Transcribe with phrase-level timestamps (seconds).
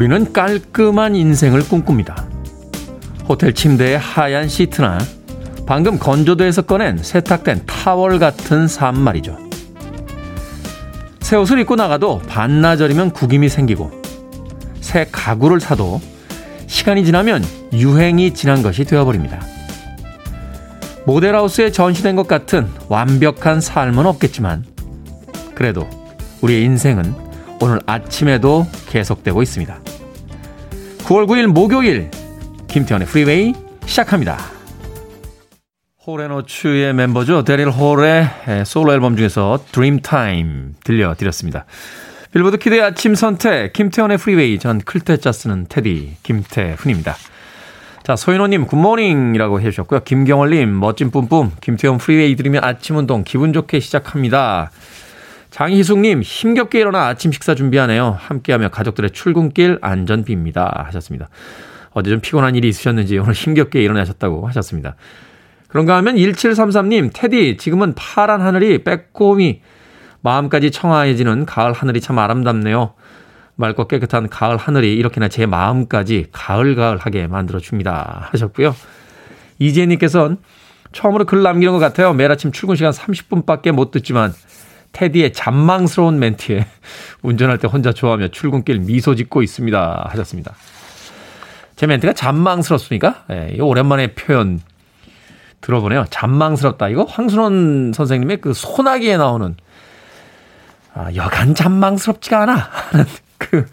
[0.00, 2.26] 우리는 깔끔한 인생을 꿈꿉니다.
[3.28, 4.96] 호텔 침대에 하얀 시트나
[5.66, 9.36] 방금 건조대에서 꺼낸 세탁된 타월 같은 삶 말이죠.
[11.20, 13.90] 새 옷을 입고 나가도 반나절이면 구김이 생기고
[14.80, 16.00] 새 가구를 사도
[16.66, 19.42] 시간이 지나면 유행이 지난 것이 되어버립니다.
[21.04, 24.64] 모델하우스에 전시된 것 같은 완벽한 삶은 없겠지만
[25.54, 25.86] 그래도
[26.40, 27.29] 우리의 인생은
[27.62, 29.80] 오늘 아침에도 계속되고 있습니다.
[31.00, 32.10] 9월 9일 목요일
[32.68, 33.52] 김태훈의 프리웨이
[33.84, 34.38] 시작합니다.
[36.06, 37.44] 홀앤오츠의 멤버죠.
[37.44, 41.66] 데릴 홀의 솔로 앨범 중에서 Dreamtime 들려드렸습니다.
[42.32, 47.16] 빌보드 키드의 아침 선택 김태훈의 프리웨이 전 클 태 자 쓰는 테디 김태훈입니다.
[48.02, 50.00] 자, 소인호님, good morning이라고 해주셨고요.
[50.04, 51.52] 김경월님, 멋진 뿜뿜.
[51.60, 54.70] 김태훈 프리웨이 들으면 아침 운동 기분 좋게 시작합니다.
[55.50, 58.16] 장희숙님, 힘겹게 일어나 아침 식사 준비하네요.
[58.18, 60.84] 함께하며 가족들의 출근길 안전 빕니다.
[60.86, 61.28] 하셨습니다.
[61.92, 64.94] 어제 좀 피곤한 일이 있으셨는지 오늘 힘겹게 일어나셨다고 하셨습니다.
[65.68, 69.62] 그런가 하면 1733님, 테디, 지금은 파란 하늘이 빼꼼히
[70.20, 72.94] 마음까지 청아해지는 가을 하늘이 참 아름답네요.
[73.56, 78.28] 맑고 깨끗한 가을 하늘이 이렇게나 제 마음까지 가을가을하게 만들어줍니다.
[78.30, 78.74] 하셨고요.
[79.58, 80.38] 이재님께서는
[80.92, 82.12] 처음으로 글 남기는 것 같아요.
[82.12, 84.32] 매일 아침 출근 시간 30분밖에 못 듣지만
[84.92, 86.66] 테디의 잔망스러운 멘트에
[87.22, 90.08] 운전할 때 혼자 좋아하며 출근길 미소 짓고 있습니다.
[90.10, 90.54] 하셨습니다.
[91.76, 93.24] 제 멘트가 잔망스럽습니까?
[93.30, 94.60] 예, 오랜만에 표현
[95.60, 96.04] 들어보네요.
[96.10, 96.88] 잔망스럽다.
[96.88, 99.56] 이거 황순원 선생님의 그 소나기에 나오는
[100.94, 102.54] 아, 여간 잔망스럽지가 않아.
[102.54, 103.06] 하는
[103.38, 103.66] 그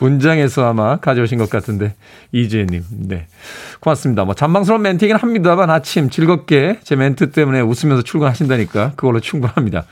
[0.00, 1.94] 문장에서 아마 가져오신 것 같은데
[2.32, 3.28] 이지혜님, 네
[3.80, 4.24] 고맙습니다.
[4.24, 9.84] 뭐 잔망스러운 멘트이긴 합니다만 아침 즐겁게 제 멘트 때문에 웃으면서 출근하신다니까 그걸로 충분합니다.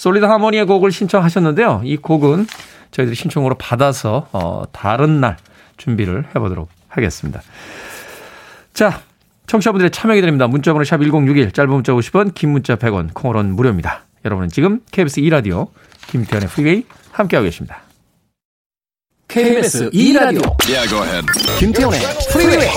[0.00, 1.82] 솔리드 하모니의 곡을 신청하셨는데요.
[1.84, 2.46] 이 곡은
[2.90, 5.36] 저희들이 신청으로 받아서 어, 다른 날
[5.76, 7.42] 준비를 해보도록 하겠습니다.
[8.72, 9.02] 자,
[9.46, 10.46] 청취자분들의 참여 기다립니다.
[10.46, 14.06] 문자번호 샵 1061, 짧은 문자 50원, 긴 문자 100원, 콩으로는 무료입니다.
[14.24, 15.68] 여러분은 지금 KBS 2라디오
[16.06, 17.82] 김태훈의 프리웨이 함께하고 계십니다.
[19.28, 21.26] KBS 2라디오 yeah,
[21.58, 22.00] 김태현의
[22.32, 22.70] 프리웨이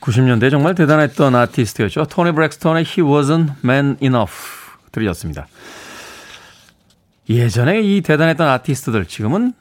[0.00, 2.04] 90년대 정말 대단했던 아티스트였죠.
[2.04, 4.32] 토니 브렉스턴의 He Wasn't Man Enough
[4.90, 5.46] 들으셨습니다.
[7.28, 9.52] 예전에 이 대단했던 아티스트들 지금은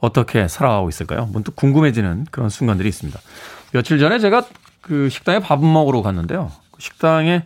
[0.00, 1.26] 어떻게 살아가고 있을까요?
[1.32, 3.18] 문득 궁금해지는 그런 순간들이 있습니다.
[3.72, 4.44] 며칠 전에 제가
[4.80, 6.50] 그 식당에 밥 먹으러 갔는데요.
[6.70, 7.44] 그 식당에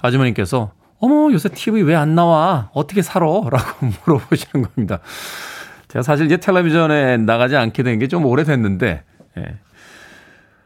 [0.00, 2.70] 아주머니께서 어머 요새 TV 왜 안 나와?
[2.74, 3.26] 어떻게 살아?
[3.50, 5.00] 라고 물어보시는 겁니다.
[5.88, 9.02] 제가 사실 이제 텔레비전에 나가지 않게 된 게 좀 오래됐는데
[9.38, 9.44] 예.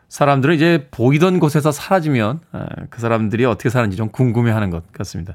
[0.08, 5.34] 사람들은 이제 보이던 곳에서 사라지면 예, 그 사람들이 어떻게 사는지 좀 궁금해하는 것 같습니다.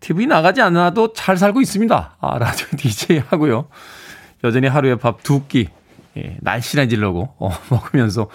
[0.00, 2.16] TV 나가지 않아도 잘 살고 있습니다.
[2.20, 3.68] 아, 라디오 DJ 하고요.
[4.44, 5.68] 여전히 하루에 밥 두 끼,
[6.16, 8.28] 예, 날씬해지려고 어, 먹으면서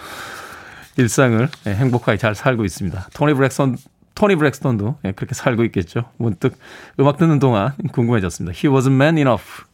[0.96, 3.08] 일상을 예, 행복하게 잘 살고 있습니다.
[3.14, 3.76] 토니 브렉스턴,
[4.14, 6.04] 토니 브렉스턴도 예, 그렇게 살고 있겠죠.
[6.16, 6.56] 문득
[7.00, 8.56] 음악 듣는 동안 궁금해졌습니다.
[8.56, 9.64] He wasn't man enough.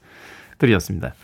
[0.58, 1.14] 들이었습니다.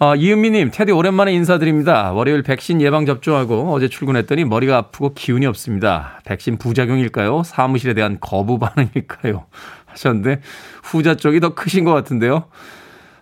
[0.00, 2.12] 아, 이은미님, 테디 오랜만에 인사드립니다.
[2.12, 6.20] 월요일 백신 예방접종하고 어제 출근했더니 머리가 아프고 기운이 없습니다.
[6.24, 7.44] 백신 부작용일까요?
[7.44, 9.46] 사무실에 대한 거부 반응일까요?
[9.86, 10.40] 하셨는데,
[10.82, 12.46] 후자 쪽이 더 크신 것 같은데요.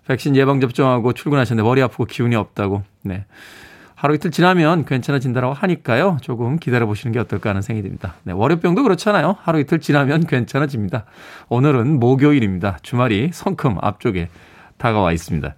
[0.09, 2.83] 백신 예방접종하고 출근하셨는데 머리 아프고 기운이 없다고.
[3.03, 3.27] 네.
[3.95, 6.17] 하루 이틀 지나면 괜찮아진다라고 하니까요.
[6.23, 8.15] 조금 기다려보시는 게 어떨까 하는 생각이 듭니다.
[8.25, 9.37] 네, 월요병도 그렇잖아요.
[9.43, 11.05] 하루 이틀 지나면 괜찮아집니다.
[11.51, 12.79] 오늘은 목요일입니다.
[12.83, 14.29] 주말이 성큼 앞쪽에
[14.79, 15.55] 다가와 있습니다.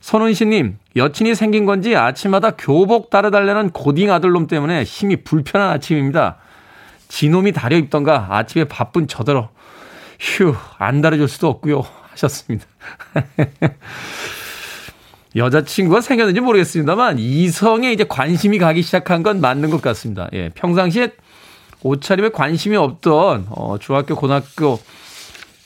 [0.00, 6.36] 손은시님, 여친이 생긴 건지 아침마다 교복 따르달라는 고딩 아들놈 때문에 힘이 불편한 아침입니다.
[7.08, 9.50] 지놈이 다려 입던가 아침에 바쁜 저더러
[10.20, 11.84] 휴, 안 다려줄 수도 없고요.
[12.10, 12.66] 하셨습니다.
[15.36, 20.28] 여자친구가 생겼는지 모르겠습니다만 이성에 이제 관심이 가기 시작한 건 맞는 것 같습니다.
[20.32, 21.12] 예, 평상시에
[21.82, 24.80] 옷차림에 관심이 없던 어, 중학교, 고등학교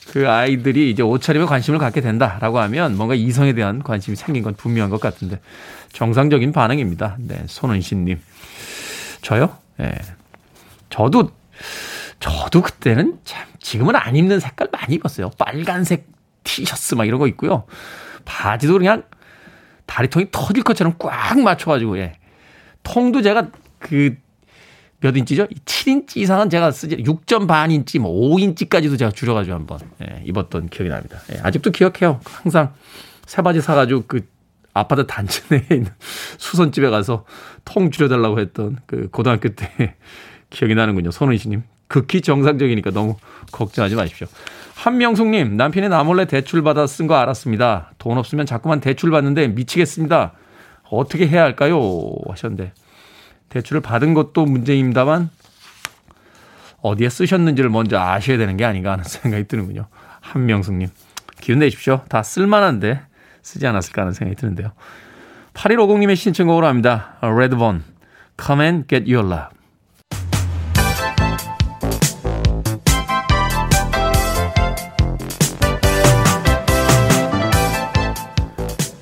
[0.09, 4.89] 그 아이들이 이제 옷차림에 관심을 갖게 된다라고 하면 뭔가 이성에 대한 관심이 생긴 건 분명한
[4.89, 5.39] 것 같은데
[5.91, 7.17] 정상적인 반응입니다.
[7.19, 8.19] 네, 손은신님.
[9.21, 9.57] 저요?
[9.79, 9.83] 예.
[9.83, 9.95] 네.
[10.89, 11.31] 저도
[12.19, 15.31] 저도 그때는 참 지금은 안 입는 색깔 많이 입었어요.
[15.37, 16.07] 빨간색
[16.43, 17.65] 티셔츠 막 이런 거 있고요.
[18.25, 19.03] 바지도 그냥
[19.85, 22.13] 다리통이 터질 것처럼 꽉 맞춰가지고 예.
[22.83, 23.47] 통도 제가
[23.79, 24.15] 그
[25.03, 25.47] 몇 인치죠?
[25.65, 30.89] 7인치 이상은 제가 쓰지 6점 반 인치, 뭐 5인치까지도 제가 줄여가지고 한번 예, 입었던 기억이
[30.89, 31.19] 납니다.
[31.33, 32.21] 예, 아직도 기억해요.
[32.23, 32.73] 항상
[33.25, 34.25] 새 바지 사가지고 그
[34.73, 35.91] 아파트 단지 내에 있는
[36.39, 37.25] 수선집에 가서
[37.65, 39.95] 통 줄여달라고 했던 그 고등학교 때
[40.49, 41.11] 기억이 나는군요.
[41.11, 41.63] 손은희 씨님.
[41.87, 43.17] 극히 정상적이니까 너무
[43.51, 44.27] 걱정하지 마십시오.
[44.75, 47.91] 한명숙님, 남편이 나 몰래 대출 받아 쓴 거 알았습니다.
[47.97, 50.31] 돈 없으면 자꾸만 대출 받는데 미치겠습니다.
[50.89, 52.15] 어떻게 해야 할까요?
[52.29, 52.71] 하셨는데.
[53.53, 55.29] 대출을 받은 것도 문제입니다만,
[56.81, 59.87] 어디에 쓰셨는지를 먼저 아셔야 되는 게 아닌가 하는 생각이 드는군요.
[60.21, 60.89] 한명숙님.
[61.39, 62.03] 기운 내십시오.
[62.09, 63.01] 다 쓸만한데
[63.41, 64.71] 쓰지 않았을까 하는 생각이 드는데요.
[65.53, 67.17] 8150님의 신청곡으로 합니다.
[67.21, 67.83] 레드본,
[68.43, 69.62] Come and Get Your Love.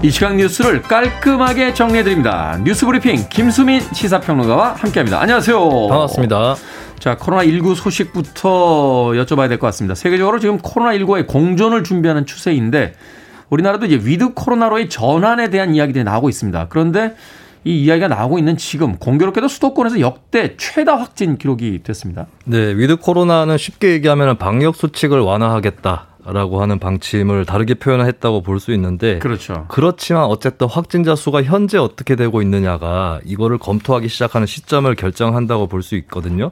[0.03, 2.59] 이 시간 뉴스를 깔끔하게 정리해드립니다.
[2.63, 5.21] 뉴스 브리핑 김수민 시사평론가와 함께합니다.
[5.21, 5.59] 안녕하세요.
[5.89, 6.55] 반갑습니다.
[6.97, 9.93] 자, 코로나19 소식부터 여쭤봐야 될 것 같습니다.
[9.93, 12.93] 세계적으로 지금 코로나19와의 공존을 준비하는 추세인데
[13.51, 16.67] 우리나라도 이제 위드 코로나로의 전환에 대한 이야기들이 나오고 있습니다.
[16.69, 17.15] 그런데
[17.63, 22.25] 이 이야기가 나오고 있는 지금 공교롭게도 수도권에서 역대 최다 확진 기록이 됐습니다.
[22.45, 26.07] 네, 위드 코로나는 쉽게 얘기하면 방역 수칙을 완화하겠다.
[26.25, 29.65] 라고 하는 방침을 다르게 표현했다고 볼 수 있는데 그렇죠.
[29.69, 35.95] 그렇지만 어쨌든 확진자 수가 현재 어떻게 되고 있느냐가 이거를 검토하기 시작하는 시점을 결정한다고 볼 수
[35.95, 36.51] 있거든요.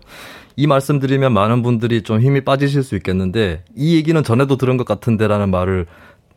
[0.56, 5.52] 이 말씀드리면 많은 분들이 좀 힘이 빠지실 수 있겠는데 이 얘기는 전에도 들은 것 같은데라는
[5.52, 5.86] 말을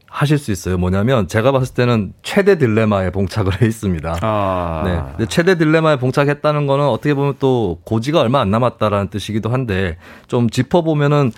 [0.07, 0.77] 하실 수 있어요.
[0.77, 4.19] 뭐냐면 제가 봤을 때는 최대 딜레마에 봉착을 해 있습니다.
[4.21, 4.83] 아.
[4.85, 5.01] 네.
[5.17, 9.97] 근데 최대 딜레마에 봉착했다는 거는 어떻게 보면 또 고지가 얼마 안 남았다라는 뜻이기도 한데
[10.29, 11.33] 좀 짚어보면은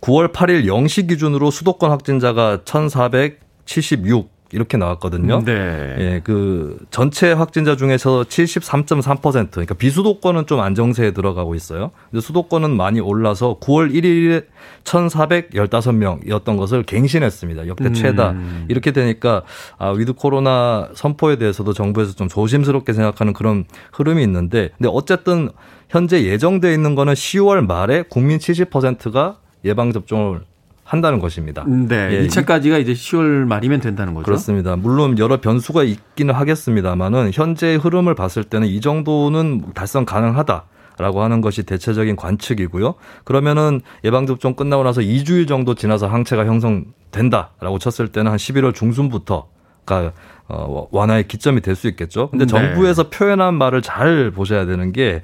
[0.00, 5.42] 9월 8일 0시 기준으로 수도권 확진자가 1,476 이렇게 나왔거든요.
[5.44, 5.96] 네.
[5.98, 11.90] 예, 그 전체 확진자 중에서 73.3% 그러니까 비수도권은 좀 안정세에 들어가고 있어요.
[12.10, 14.44] 근데 수도권은 많이 올라서 9월 1일에
[14.84, 17.66] 1,415명이었던 것을 갱신했습니다.
[17.66, 18.30] 역대 최다.
[18.30, 18.66] 음.
[18.68, 19.42] 이렇게 되니까
[19.78, 25.50] 아, 위드 코로나 선포에 대해서도 정부에서 좀 조심스럽게 생각하는 그런 흐름이 있는데 근데 어쨌든
[25.88, 30.40] 현재 예정돼 있는 거는 10월 말에 국민 70%가 예방 접종을
[30.84, 31.64] 한다는 것입니다.
[31.66, 32.10] 네.
[32.12, 34.24] 예, 2차까지가 이제 10월 말이면 된다는 거죠.
[34.24, 34.76] 그렇습니다.
[34.76, 40.64] 물론 여러 변수가 있기는 하겠습니다만은 현재의 흐름을 봤을 때는 이 정도는 달성 가능하다.
[40.98, 42.94] 라고 하는 것이 대체적인 관측이고요.
[43.24, 49.46] 그러면은 예방접종 끝나고 나서 2주일 정도 지나서 항체가 형성된다라고 쳤을 때는 한 11월 중순부터
[49.84, 50.12] 가
[50.48, 52.30] 어, 완화의 기점이 될 수 있겠죠.
[52.30, 52.50] 근데 네.
[52.50, 55.20] 정부에서 표현한 말을 잘 보셔야 되는 게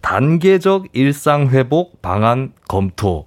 [0.00, 3.26] 단계적 일상 회복 방안 검토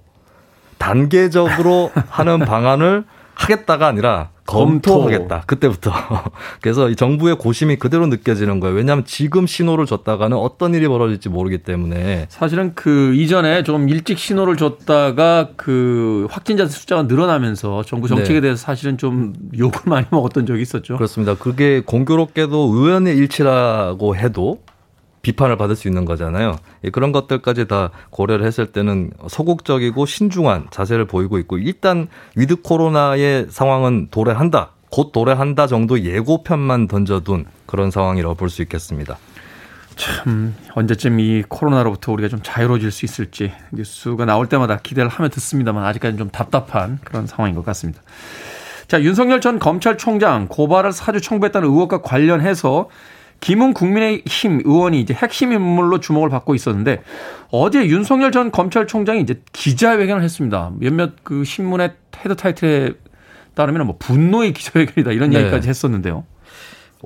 [0.78, 3.04] 단계적으로 하는 방안을
[3.34, 5.44] 하겠다가 아니라 검토하겠다.
[5.46, 5.90] 그때부터.
[6.60, 8.76] 그래서 이 정부의 고심이 그대로 느껴지는 거예요.
[8.76, 12.26] 왜냐하면 지금 신호를 줬다가는 어떤 일이 벌어질지 모르기 때문에.
[12.28, 18.40] 사실은 그 이전에 좀 일찍 신호를 줬다가 그 확진자 숫자가 늘어나면서 정부 정책에 네.
[18.42, 20.96] 대해서 사실은 좀 욕을 많이 먹었던 적이 있었죠.
[20.96, 21.34] 그렇습니다.
[21.34, 24.58] 그게 공교롭게도 우연의 일치라고 해도
[25.24, 26.56] 비판을 받을 수 있는 거잖아요.
[26.84, 33.48] 예, 그런 것들까지 다 고려를 했을 때는 소극적이고 신중한 자세를 보이고 있고 일단 위드 코로나의
[33.50, 34.70] 상황은 도래한다.
[34.90, 39.18] 곧 도래한다 정도 예고편만 던져둔 그런 상황이라고 볼 수 있겠습니다.
[39.96, 45.84] 참 언제쯤 이 코로나로부터 우리가 좀 자유로워질 수 있을지 뉴스가 나올 때마다 기대를 하며 듣습니다만
[45.84, 48.02] 아직까지는 좀 답답한 그런 상황인 것 같습니다.
[48.88, 52.88] 자 윤석열 전 검찰총장 고발을 사주 청구했다는 의혹과 관련해서
[53.44, 57.02] 김웅 국민의힘 의원이 이제 핵심 인물로 주목을 받고 있었는데
[57.50, 60.72] 어제 윤석열 전 검찰총장이 이제 기자회견을 했습니다.
[60.78, 61.92] 몇몇 그 신문의
[62.24, 62.94] 헤드 타이틀에
[63.54, 65.38] 따르면 뭐 분노의 기자회견이다 이런 네.
[65.38, 66.24] 이야기까지 했었는데요.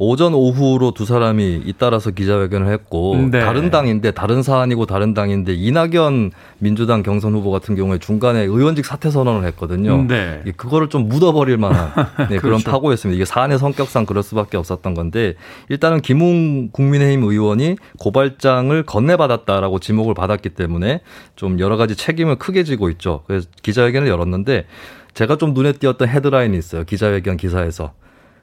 [0.01, 3.41] 오전 오후로 두 사람이 잇따라서 기자회견을 했고 네.
[3.41, 9.11] 다른 당인데 다른 사안이고 다른 당인데 이낙연 민주당 경선 후보 같은 경우에 중간에 의원직 사퇴
[9.11, 10.05] 선언을 했거든요.
[10.07, 10.41] 네.
[10.57, 11.91] 그거를 좀 묻어버릴 만한
[12.31, 12.71] 네, 그런 그렇죠.
[12.71, 13.17] 파고였습니다.
[13.17, 15.35] 이게 사안의 성격상 그럴 수밖에 없었던 건데
[15.69, 21.01] 일단은 김웅 국민의힘 의원이 고발장을 건네받았다라고 지목을 받았기 때문에
[21.35, 23.25] 좀 여러 가지 책임을 크게 지고 있죠.
[23.27, 24.67] 그래서 기자회견을 열었는데
[25.15, 26.85] 제가 좀 눈에 띄었던 헤드라인이 있어요.
[26.85, 27.95] 기자회견 기사에서.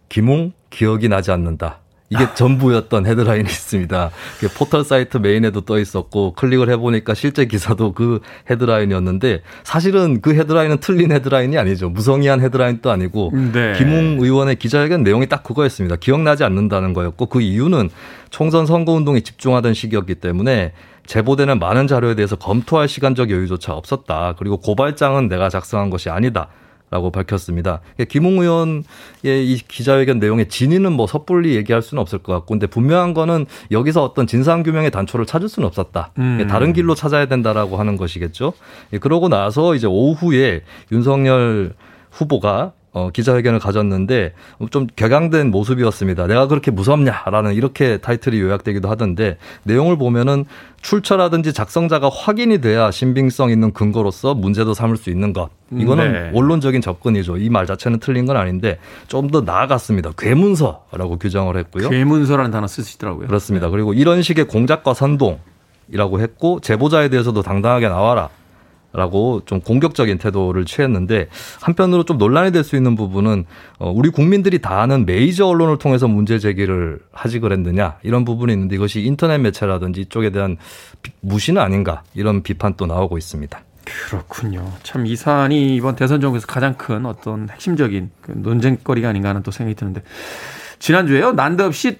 [0.09, 1.79] 김웅 기억이 나지 않는다.
[2.11, 4.11] 이게 전부였던 헤드라인이 있습니다.
[4.57, 11.11] 포털 사이트 메인에도 떠 있었고 클릭을 해보니까 실제 기사도 그 헤드라인이었는데 사실은 그 헤드라인은 틀린
[11.11, 11.89] 헤드라인이 아니죠.
[11.89, 13.73] 무성의한 헤드라인도 아니고 네.
[13.77, 15.95] 김웅 의원의 기자회견 내용이 딱 그거였습니다.
[15.95, 17.89] 기억나지 않는다는 거였고 그 이유는
[18.29, 20.73] 총선 선거운동에 집중하던 시기였기 때문에
[21.07, 24.35] 제보되는 많은 자료에 대해서 검토할 시간적 여유조차 없었다.
[24.37, 26.49] 그리고 고발장은 내가 작성한 것이 아니다.
[26.91, 27.81] 라고 밝혔습니다.
[28.09, 28.83] 김웅 의원의
[29.23, 34.03] 이 기자회견 내용의 진위는 뭐 섣불리 얘기할 수는 없을 것 같고, 근데 분명한 거는 여기서
[34.03, 36.11] 어떤 진상규명의 단초를 찾을 수는 없었다.
[36.19, 36.45] 음.
[36.49, 38.53] 다른 길로 찾아야 된다라고 하는 것이겠죠.
[39.01, 40.61] 그러고 나서 이제 오후에
[40.91, 41.73] 윤석열
[42.11, 44.31] 후보가 어, 기자회견을 가졌는데
[44.71, 46.27] 좀 격양된 모습이었습니다.
[46.27, 50.45] 내가 그렇게 무섭냐라는 이렇게 타이틀이 요약되기도 하던데 내용을 보면은
[50.81, 55.49] 출처라든지 작성자가 확인이 돼야 신빙성 있는 근거로서 문제도 삼을 수 있는 것.
[55.75, 56.29] 이거는 네.
[56.33, 57.35] 원론적인 접근이죠.
[57.37, 60.11] 이 말 자체는 틀린 건 아닌데 좀 더 나아갔습니다.
[60.17, 61.89] 괴문서라고 규정을 했고요.
[61.89, 63.27] 괴문서라는 단어 있더라고요.
[63.27, 63.65] 그렇습니다.
[63.67, 63.71] 네.
[63.71, 68.29] 그리고 이런 식의 공작과 선동이라고 했고 제보자에 대해서도 당당하게 나와라.
[68.95, 71.27] 라고 좀 공격적인 태도를 취했는데
[71.61, 73.45] 한편으로 좀 논란이 될 수 있는 부분은
[73.77, 78.75] 어, 우리 국민들이 다 아는 메이저 언론을 통해서 문제 제기를 하지 그랬느냐 이런 부분이 있는데
[78.75, 80.57] 이것이 인터넷 매체라든지 이쪽에 대한
[81.21, 83.59] 무시는 아닌가 이런 비판도 나오고 있습니다.
[84.09, 84.71] 그렇군요.
[84.81, 89.51] 참 이 사안이 이번 대선 정국에서 가장 큰 어떤 핵심적인 그 논쟁거리가 아닌가 하는 또
[89.51, 90.01] 생각이 드는데
[90.79, 91.99] 지난주에요 난데없이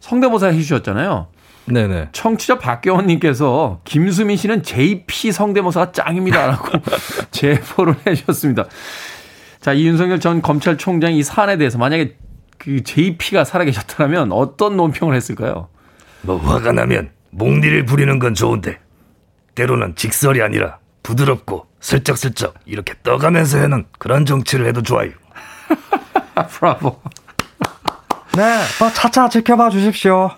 [0.00, 1.28] 성대모사 해주셨잖아요.
[1.66, 2.10] 네네.
[2.12, 6.78] 청취자 박경원님께서 김수민 씨는 JP 성대모사가 짱입니다라고
[7.30, 8.66] 제보를 해주셨습니다.
[9.60, 12.16] 자, 이윤석열 전 검찰총장이 이 사안에 대해서 만약에
[12.58, 15.68] 그 JP가 살아계셨다면 어떤 논평을 했을까요?
[16.22, 18.78] 뭐 화가 나면 목리를 부리는 건 좋은데
[19.54, 25.10] 때로는 직설이 아니라 부드럽고 슬쩍슬쩍 이렇게 떠가면서 하는 그런 정치를 해도 좋아요.
[26.48, 27.00] 브라보.
[28.36, 30.30] 네, 뭐 차차 지켜봐 주십시오.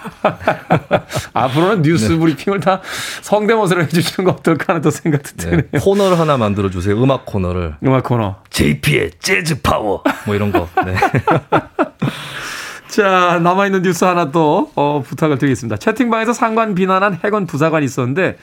[1.32, 2.18] 앞으로는 뉴스 네.
[2.18, 2.80] 브리핑을 다
[3.22, 5.50] 성대모사로 해주시는 거 어떨까 하는 또 생각도 네.
[5.50, 5.62] 드네요.
[5.80, 7.00] 코너를 하나 만들어 주세요.
[7.02, 7.76] 음악 코너를.
[7.84, 8.36] 음악 코너.
[8.50, 10.02] JP의 재즈 파워.
[10.26, 10.68] 뭐 이런 거.
[10.84, 10.94] 네.
[12.88, 15.76] 자, 남아 있는 뉴스 하나 또, 어, 부탁을 드리겠습니다.
[15.76, 18.36] 채팅방에서 상관 비난한 해건 부사관이 있었는데,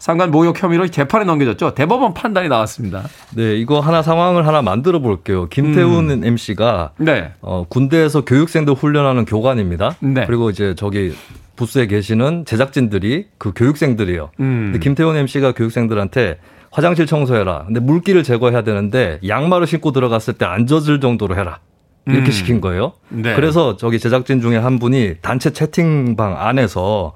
[0.00, 1.74] 상관 모욕 혐의로 재판에 넘겨졌죠.
[1.74, 3.04] 대법원 판단이 나왔습니다.
[3.36, 5.46] 네, 이거 하나 상황을 하나 만들어 볼게요.
[5.50, 6.24] 김태훈 음.
[6.24, 7.32] MC가 네.
[7.42, 9.96] 어, 군대에서 교육생들 훈련하는 교관입니다.
[10.00, 10.24] 네.
[10.26, 11.14] 그리고 이제 저기
[11.56, 14.30] 부스에 계시는 제작진들이 그 교육생들이에요.
[14.40, 14.70] 음.
[14.72, 16.38] 근데 김태훈 MC가 교육생들한테
[16.70, 17.64] 화장실 청소해라.
[17.66, 21.58] 근데 물기를 제거해야 되는데 양말을 신고 들어갔을 때 안 젖을 정도로 해라.
[22.06, 22.30] 이렇게 음.
[22.30, 22.94] 시킨 거예요.
[23.10, 23.34] 네.
[23.34, 27.12] 그래서 저기 제작진 중에 한 분이 단체 채팅방 안에서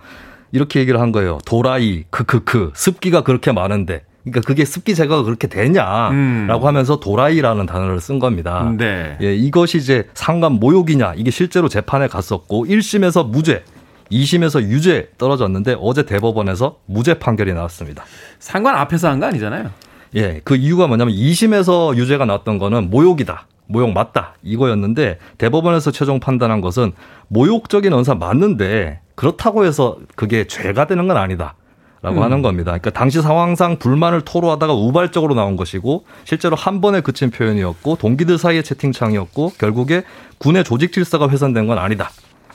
[0.55, 1.39] 이렇게 얘기를 한 거예요.
[1.45, 4.05] 도라이, 크크크, 습기가 그렇게 많은데.
[4.23, 6.49] 그러니까 그게 습기 제거가 그렇게 되냐라고 음.
[6.63, 8.73] 하면서 도라이라는 단어를 쓴 겁니다.
[8.79, 9.19] 네.
[9.21, 13.65] 예, 이것이 이제 상관 모욕이냐 이게 실제로 재판에 갔었고 1심에서 무죄,
[14.13, 18.05] 2심에서 유죄 떨어졌는데 어제 대법원에서 무죄 판결이 나왔습니다.
[18.39, 19.71] 상관 앞에서 한 거 아니잖아요.
[20.15, 23.49] 예, 그 이유가 뭐냐면 2심에서 유죄가 나왔던 거는 모욕이다.
[23.67, 24.35] 모욕 맞다.
[24.43, 26.93] 이거였는데 대법원에서 최종 판단한 것은
[27.29, 31.55] 모욕적인 언사 맞는데 그렇다고 해서 그게 죄가 되는 건 아니다.
[32.03, 32.23] 라고 음.
[32.23, 32.73] 하는 겁니다.
[32.73, 38.63] 그러니까 당시 상황상 불만을 토로하다가 우발적으로 나온 것이고 실제로 한 번에 그친 표현이었고 동기들 사이의
[38.63, 40.05] 채팅창이었고 결국에
[40.37, 42.11] 군의 조직 질서가 훼손된 건 아니다.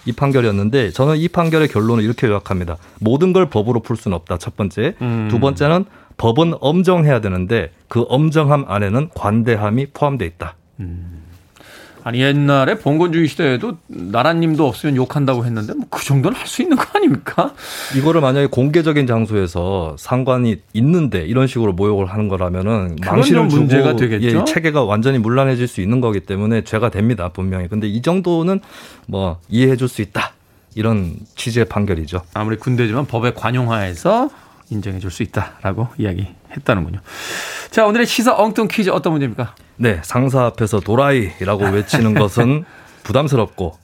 [0.05, 2.77] 이 판결이었는데 저는 이 판결의 결론을 이렇게 요약합니다.
[2.99, 4.37] 모든 걸 법으로 풀 수는 없다.
[4.37, 4.93] 첫 번째.
[5.01, 5.27] 음.
[5.31, 5.85] 두 번째는
[6.17, 10.55] 법은 엄정해야 되는데 그 엄정함 안에는 관대함이 포함돼 있다.
[10.79, 11.15] 음.
[12.05, 16.85] 아니 옛날에 봉건주의 시대에도 나라님도 없으면 욕한다고 했는데 뭐 그 정도는 할 수 있는 거
[16.93, 17.53] 아닙니까?
[17.97, 24.39] 이거를 만약에 공개적인 장소에서 상관이 있는데 이런 식으로 모욕을 하는 거라면은 망신을 주고 문제가 되겠죠.
[24.39, 27.67] 예, 체계가 완전히 문란해질 수 있는 거기 때문에 죄가 됩니다 분명히.
[27.67, 28.61] 근데 이 정도는
[29.07, 30.31] 뭐 이해해줄 수 있다
[30.75, 32.21] 이런 취지의 판결이죠.
[32.33, 34.29] 아무리 군대지만 법의 관용화에서
[34.69, 36.99] 인정해 줄 수 있다라고 이야기 했다는군요.
[37.71, 39.55] 자, 오늘의 시사 엉뚱 퀴즈 어떤 문제입니까?
[39.77, 42.65] 네, 상사 앞에서 도라이라고 외치는 것은
[43.03, 43.77] 부담스럽고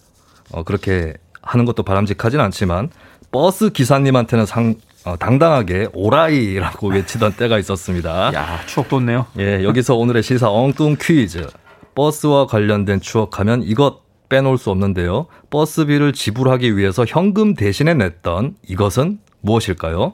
[0.52, 2.90] 어, 그렇게 하는 것도 바람직하진 않지만
[3.32, 8.34] 버스 기사님한테는 상 어, 당당하게 오라이라고 외치던 때가 있었습니다.
[8.34, 9.28] 야, 추억 돋네요.
[9.38, 11.48] 예, 여기서 오늘의 시사 엉뚱 퀴즈.
[11.94, 15.28] 버스와 관련된 추억하면 이것 빼놓을 수 없는데요.
[15.50, 20.14] 버스비를 지불하기 위해서 현금 대신에 냈던 이것은 무엇일까요?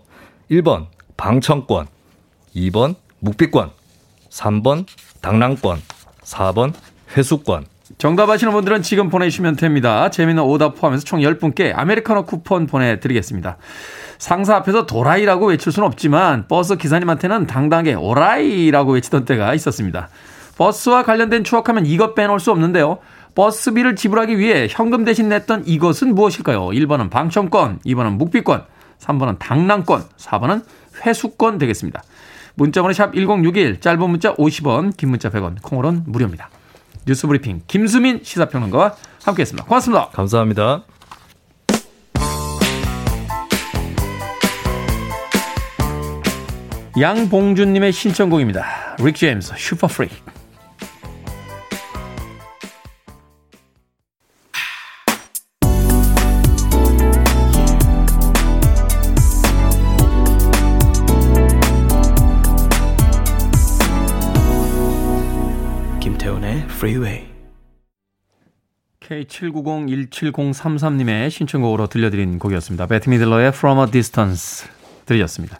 [0.52, 1.88] 1번 방청권,
[2.56, 3.72] 2번 묵비권,
[4.30, 4.86] 3번
[5.22, 5.82] 당랑권,
[6.24, 6.74] 4번
[7.16, 7.66] 회수권.
[7.98, 10.10] 정답 아시는 분들은 지금 보내주시면 됩니다.
[10.10, 13.58] 재미있는 오답 포함해서 총 10분께 아메리카노 쿠폰 보내드리겠습니다.
[14.18, 20.10] 상사 앞에서 도라이라고 외칠 수는 없지만 버스 기사님한테는 당당하게 오라이라고 외치던 때가 있었습니다.
[20.58, 23.00] 버스와 관련된 추억하면 이것 빼놓을 수 없는데요.
[23.36, 26.68] 버스비를 지불하기 위해 현금 대신 냈던 이것은 무엇일까요?
[26.68, 28.66] 1번은 방청권, 2번은 묵비권,
[29.00, 30.64] 3번은 당랑권, 4번은
[31.06, 32.04] 회수권 되겠습니다.
[32.56, 36.50] 문자번호 샵 1061, 짧은 문자 50원, 긴 문자 100원, 콩으로는 무료입니다.
[37.06, 39.66] 뉴스 브리핑 김수민 시사평론가와 함께했습니다.
[39.66, 40.10] 고맙습니다.
[40.10, 40.84] 감사합니다.
[47.00, 48.98] 양봉준님의 신청곡입니다.
[49.00, 50.10] 릭 제임스 Super Freak.
[66.82, 67.30] Freeway.
[69.02, 72.88] K79017033님의 신청곡으로 들려드린 곡이었습니다.
[72.88, 74.68] 배트 미들러의 From a Distance
[75.06, 75.60] 들렸습니다.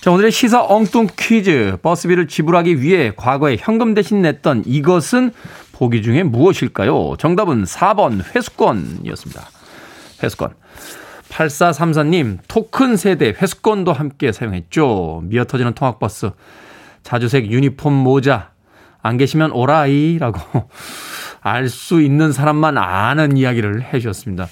[0.00, 1.76] 자, 오늘의 시사 엉뚱 퀴즈.
[1.82, 5.30] 버스비를 지불하기 위해 과거에 현금 대신 냈던 이것은
[5.70, 7.14] 보기 중에 무엇일까요?
[7.16, 9.48] 정답은 4번 회수권이었습니다.
[10.20, 10.52] 회수권.
[11.28, 15.22] 8434님, 토큰 세대 회수권도 함께 사용했죠.
[15.26, 16.32] 미어 터지는 통학버스,
[17.04, 18.53] 자주색 유니폼 모자,
[19.04, 20.40] 안 계시면 오라이라고
[21.42, 24.48] 알 수 있는 사람만 아는 이야기를 해 주셨습니다.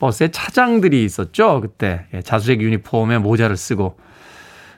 [0.00, 1.60] 버스에 차장들이 있었죠.
[1.60, 3.96] 그때 예, 자수색 유니폼에 모자를 쓰고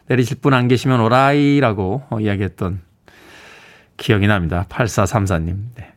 [0.06, 2.80] 내리실 분 안 계시면 오라이라고 어, 이야기했던
[3.96, 4.66] 기억이 납니다.
[4.68, 5.56] 8434님.
[5.76, 5.92] 네.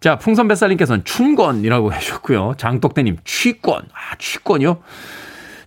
[0.00, 2.54] 자, 풍선뱃살님께서는 춘권이라고 해주셨고요.
[2.58, 3.82] 장독대님, 취권.
[3.92, 4.82] 아, 취권이요?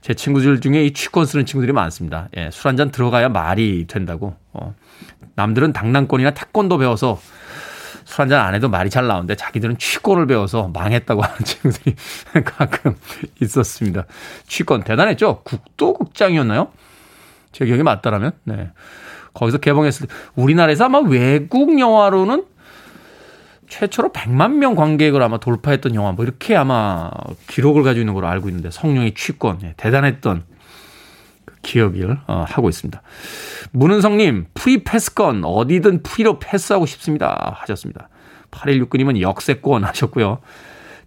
[0.01, 2.29] 제 친구들 중에 이 취권 쓰는 친구들이 많습니다.
[2.38, 4.36] 예, 술 한 잔 들어가야 말이 된다고.
[4.53, 4.75] 어,
[5.38, 7.20] 남들은 당랑권이나 태권도 배워서
[8.03, 11.96] 술 한잔 안 해도 말이 잘 나오는데 자기들은 취권을 배워서 망했다고 하는 친구들이
[12.44, 12.96] 가끔
[13.41, 14.06] 있었습니다.
[14.48, 15.41] 취권 대단했죠?
[15.44, 16.69] 국도극장이었나요?
[17.52, 18.71] 제 기억이 맞다라면, 네.
[19.34, 22.45] 거기서 개봉했을 때, 우리나라에서 아마 외국 영화로는
[23.67, 27.12] 최초로 100만 명 관객을 아마 돌파했던 영화, 뭐 이렇게 아마
[27.47, 29.73] 기록을 가지고 있는 걸로 알고 있는데, 성룡의 취권, 네.
[29.78, 30.57] 대단했던 그
[31.62, 33.01] 기억을 어, 하고 있습니다.
[33.71, 37.57] 문은성님, 프리 패스권, 어디든 프리로 패스하고 싶습니다.
[37.62, 38.10] 하셨습니다.
[38.51, 40.39] 8169님은 역세권 하셨고요.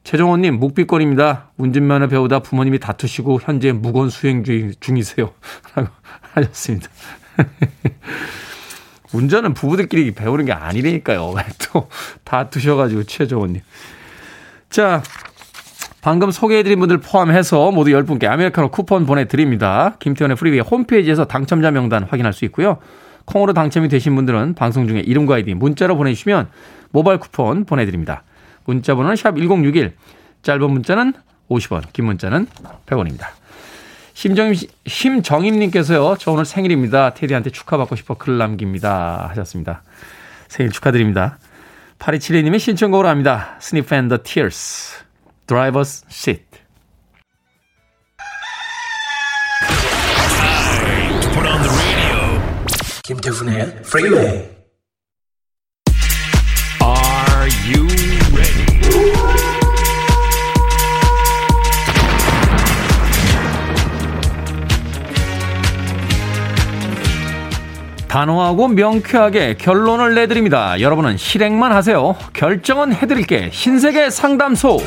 [0.04, 1.50] 최종원님, 묵비권입니다.
[1.56, 5.32] 운전면허 배우다 부모님이 다투시고 현재 묵언 수행 중이세요.
[5.74, 5.88] 라고
[6.34, 6.88] 하셨습니다.
[9.12, 11.34] 운전은 부부들끼리 배우는 게 아니라니까요.
[11.72, 11.88] 또
[12.24, 13.62] 다투셔가지고 최종원님.
[14.68, 15.02] 자,
[16.02, 19.96] 방금 소개해드린 분들 포함해서 모두 10분께 아메리카노 쿠폰 보내드립니다.
[19.98, 22.78] 김태훈의 프리웨이 홈페이지에서 당첨자 명단 확인할 수 있고요.
[23.26, 26.48] 콩으로 당첨이 되신 분들은 방송 중에 이름과 아이디 문자로 보내주시면
[26.90, 28.22] 모바일 쿠폰 보내드립니다.
[28.64, 29.94] 문자 번호는 샵 1061,
[30.42, 31.12] 짧은 문자는
[31.50, 32.46] 50원, 긴 문자는
[32.86, 33.26] 100원입니다.
[34.14, 34.54] 심정임,
[34.86, 37.14] 심정임님께서요, 저 오늘 생일입니다.
[37.14, 39.28] 테디한테 축하받고 싶어 글 남깁니다.
[39.30, 39.82] 하셨습니다.
[40.48, 41.38] 생일 축하드립니다.
[41.98, 43.58] 8272님의 신청곡으로 합니다.
[43.92, 45.04] And the Tears,
[45.50, 46.46] Driver's Seat.
[53.02, 54.59] 김태훈의 Freeway.
[68.10, 70.80] 단호하고 명쾌하게 결론을 내드립니다.
[70.80, 72.16] 여러분은 실행만 하세요.
[72.32, 73.50] 결정은 해드릴게.
[73.52, 74.78] 신세계 상담소.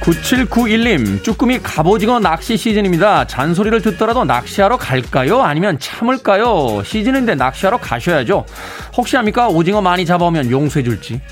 [0.00, 3.26] 9791님, 쭈꾸미 갑오징어 낚시 시즌입니다.
[3.26, 5.40] 잔소리를 듣더라도 낚시하러 갈까요?
[5.40, 6.82] 아니면 참을까요?
[6.84, 8.44] 시즌인데 낚시하러 가셔야죠.
[8.98, 9.48] 혹시 합니까?
[9.48, 11.22] 오징어 많이 잡아오면 용서해줄지.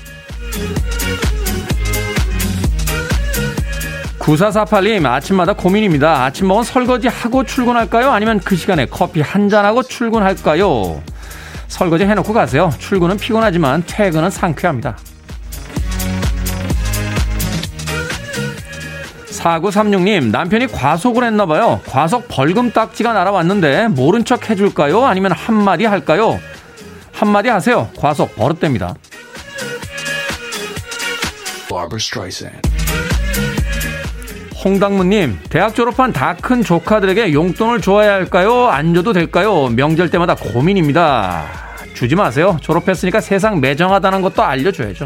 [4.19, 6.23] 9448님, 아침마다 고민입니다.
[6.23, 8.11] 아침 먹은 설거지 하고 출근할까요?
[8.11, 11.01] 아니면 그 시간에 커피 한 잔하고 출근할까요?
[11.67, 12.71] 설거지 해놓고 가세요.
[12.77, 14.97] 출근은 피곤하지만 퇴근은 상쾌합니다.
[19.39, 21.79] 4936님, 남편이 과속을 했나봐요.
[21.87, 25.05] 과속 벌금 딱지가 날아왔는데, 모른 척 해줄까요?
[25.05, 26.39] 아니면 한마디 할까요?
[27.13, 27.89] 한마디 하세요.
[27.97, 28.95] 과속 버릇됩니다.
[31.69, 32.68] Barbara Streisand.
[34.63, 38.67] 홍당무님, 대학 졸업한 다 큰 조카들에게 용돈을 줘야 할까요?
[38.67, 39.69] 안 줘도 될까요?
[39.69, 41.45] 명절 때마다 고민입니다.
[41.93, 42.57] 주지 마세요.
[42.61, 45.05] 졸업했으니까 세상 매정하다는 것도 알려줘야죠.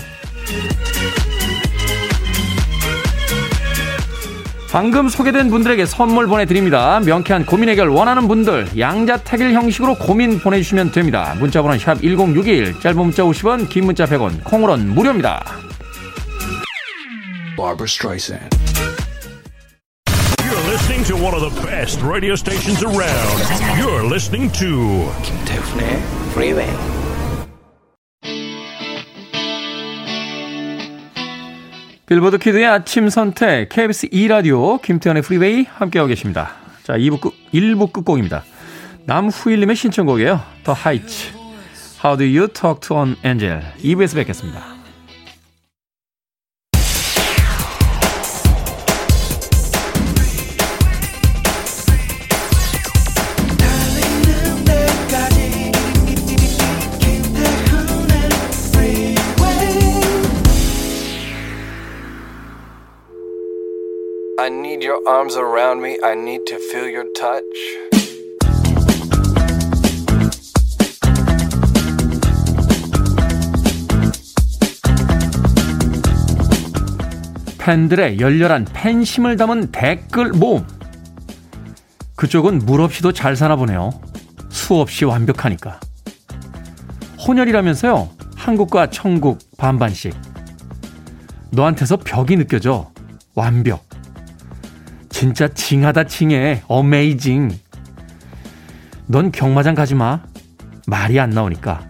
[4.72, 7.00] 방금 소개된 분들에게 선물 보내드립니다.
[7.06, 11.36] 명쾌한 고민 해결 원하는 분들 양자택일 형식으로 고민 보내주시면 됩니다.
[11.40, 15.44] 문자번호 샵 1061, 짧은 문자 50원, 긴 문자 100원, 콩으로는 무료입니다.
[17.56, 18.63] Barbara Streisand.
[20.84, 23.40] Listening to one of the best radio stations around.
[23.80, 26.70] You're listening to 김태훈의 Freeway.
[32.06, 36.52] 빌보드 키드의 아침 선택 KBS 2 라디오 김태현의 프리웨이 함께하고 계십니다.
[36.84, 38.44] 자, 2부 끝, 1부 끝곡입니다.
[39.06, 40.42] 남후일 님의 신청곡이에요.
[40.66, 41.32] The Heights.
[42.04, 43.62] How do you talk to an angel?
[43.82, 44.73] 2부에서 뵙겠습니다.
[64.44, 65.98] I need your arms around me.
[66.04, 67.46] I need to feel your touch.
[77.58, 80.68] 팬들의 열렬한 팬심을 담은 댓글 모음.
[82.18, 83.92] 그쪽은 물 없이도 잘 사나 보네요.
[84.50, 85.80] 수 없이 완벽하니까.
[87.26, 88.10] 혼혈이라면서요.
[88.36, 90.14] 한국과 천국 반반씩.
[91.52, 92.92] 너한테서 벽이 느껴져.
[93.36, 93.93] 완벽.
[95.14, 96.64] 진짜 징하다 징해.
[96.68, 97.52] 어메이징.
[99.06, 100.22] 넌 경마장 가지 마.
[100.88, 101.88] 말이 안 나오니까.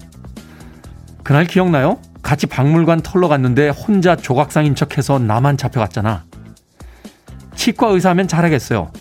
[1.23, 1.99] 그날 기억나요?
[2.21, 6.25] 같이 박물관 털러 갔는데 혼자 조각상인 척해서 나만 잡혀갔잖아.
[7.55, 8.91] 치과 의사하면 잘하겠어요.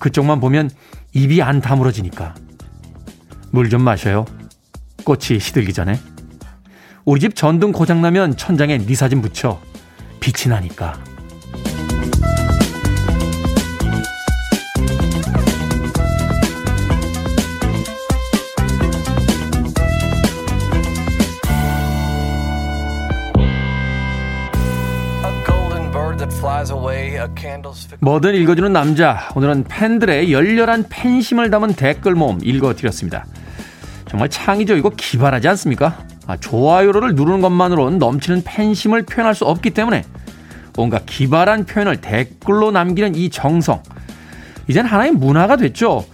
[0.00, 0.68] 그쪽만 보면
[1.12, 2.34] 입이 안 다물어지니까.
[3.52, 4.24] 물 좀 마셔요.
[5.04, 5.98] 꽃이 시들기 전에.
[7.04, 9.60] 우리 집 전등 고장나면 천장에 네 사진 붙여.
[10.18, 11.13] 빛이 나니까.
[28.00, 29.28] 뭐든 읽어주는 남자.
[29.34, 33.26] 오늘은 팬들의 열렬한 팬심을 담은 댓글 모음 읽어드렸습니다.
[34.08, 35.98] 정말 창의적이고 기발하지 않습니까?
[36.26, 40.04] 아, 좋아요를 누르는 것만으로는 넘치는 팬심을 표현할 수 없기 때문에
[40.76, 43.82] 뭔가 기발한 표현을 댓글로 남기는 이 정성.
[44.68, 46.04] 이젠 하나의 문화가 됐죠.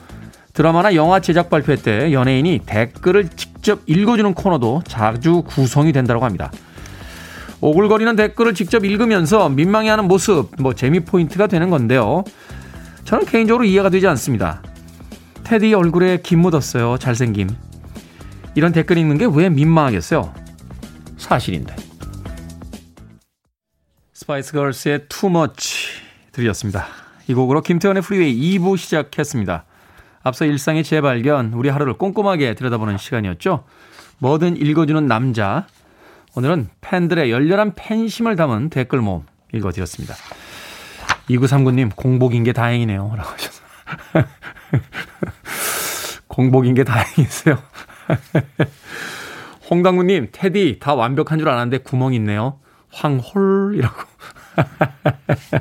[0.53, 6.51] 드라마나 영화 제작 발표 때 연예인이 댓글을 직접 읽어주는 코너도 자주 구성이 된다고 합니다.
[7.61, 12.25] 오글거리는 댓글을 직접 읽으면서 민망해하는 모습, 뭐 재미 포인트가 되는 건데요.
[13.05, 14.62] 저는 개인적으로 이해가 되지 않습니다.
[15.44, 16.96] 테디 얼굴에 김 묻었어요.
[16.99, 17.49] 잘생김.
[18.55, 20.33] 이런 댓글 읽는 게 왜 민망하겠어요?
[21.18, 21.75] 사실인데.
[24.12, 25.88] 스파이스 걸스의 Too Much
[26.33, 26.87] 들으셨습니다.
[27.27, 29.64] 이 곡으로 김태훈의 프리웨이 2부 시작했습니다.
[30.23, 33.64] 앞서 일상의 재발견, 우리 하루를 꼼꼼하게 들여다보는 시간이었죠.
[34.18, 35.66] 뭐든 읽어주는 남자.
[36.37, 40.14] 오늘은 팬들의 열렬한 팬심을 담은 댓글 모음 읽어드렸습니다.
[41.29, 43.12] 2939님, 공복인 게 다행이네요.
[43.16, 43.62] 라고 하셔서.
[46.29, 47.59] 공복인 게 다행이세요.
[49.71, 52.59] 홍당무님, 테디, 다 완벽한 줄 알았는데 구멍 있네요.
[52.93, 54.03] 황홀이라고.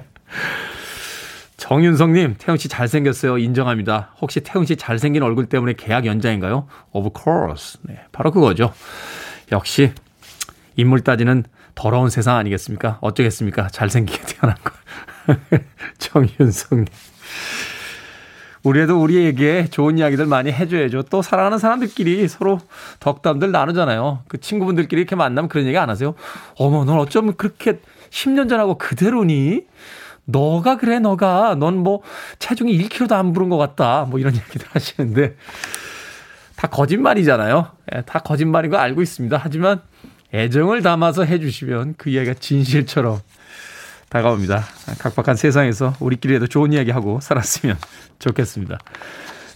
[1.58, 3.38] 정윤성님, 태훈씨 잘생겼어요.
[3.38, 4.16] 인정합니다.
[4.22, 6.68] 혹시 태훈씨 잘생긴 얼굴 때문에 계약 연장인가요?
[6.92, 7.80] Of course.
[7.84, 8.74] 네, 바로 그거죠.
[9.52, 9.94] 역시,
[10.80, 11.44] 인물 따지는
[11.76, 13.00] 더러운 세상 아니겠습니까?
[13.02, 13.68] 어쩌겠습니까?
[13.68, 14.74] 잘생기게 태어난 거.
[16.00, 16.86] 정윤성님.
[18.64, 21.04] 우리도 우리에게 좋은 이야기들 많이 해줘야죠.
[21.04, 22.60] 또 사랑하는 사람들끼리 서로
[23.00, 24.24] 덕담들 나누잖아요.
[24.28, 26.16] 그 친구분들끼리 이렇게 만나면 그런 얘기 안 하세요?
[26.58, 29.66] 어머, 넌 어쩌면 그렇게 10년 전하고 그대로니?
[30.26, 31.56] 너가 그래, 너가.
[31.56, 32.02] 넌 뭐
[32.40, 34.06] 체중이 1kg도 안 부른 것 같다.
[34.10, 35.36] 뭐 이런 얘기들 하시는데
[36.56, 37.72] 다 거짓말이잖아요.
[37.96, 39.40] 예, 다 거짓말인 거 알고 있습니다.
[39.42, 39.82] 하지만
[40.34, 43.20] 애정을 담아서 해주시면 그 이야기가 진실처럼
[44.10, 44.64] 다가옵니다.
[45.00, 47.78] 각박한 세상에서 우리끼리라도 좋은 이야기 하고 살았으면
[48.20, 48.78] 좋겠습니다.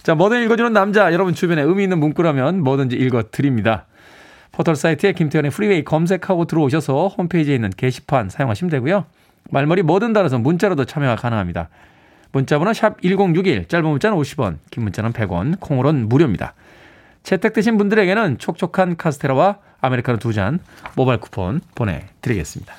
[0.02, 3.86] 자, 뭐든 읽어주는 남자, 여러분 주변에 의미 있는 문구라면 뭐든지 읽어드립니다.
[4.52, 9.06] 포털 사이트에 김태훈의 프리웨이 검색하고 들어오셔서 홈페이지에 있는 게시판 사용하시면 되고요.
[9.50, 11.68] 말머리 뭐든 달아서 문자로도 참여가 가능합니다.
[12.32, 16.54] 문자번호 샵 1061, 짧은 문자는 50원, 긴 문자는 100원, 콩으로는 무료입니다.
[17.22, 20.58] 채택되신 분들에게는 촉촉한 카스테라와 아메리카노 두 잔
[20.96, 22.74] 모바일 쿠폰 보내드리겠습니다.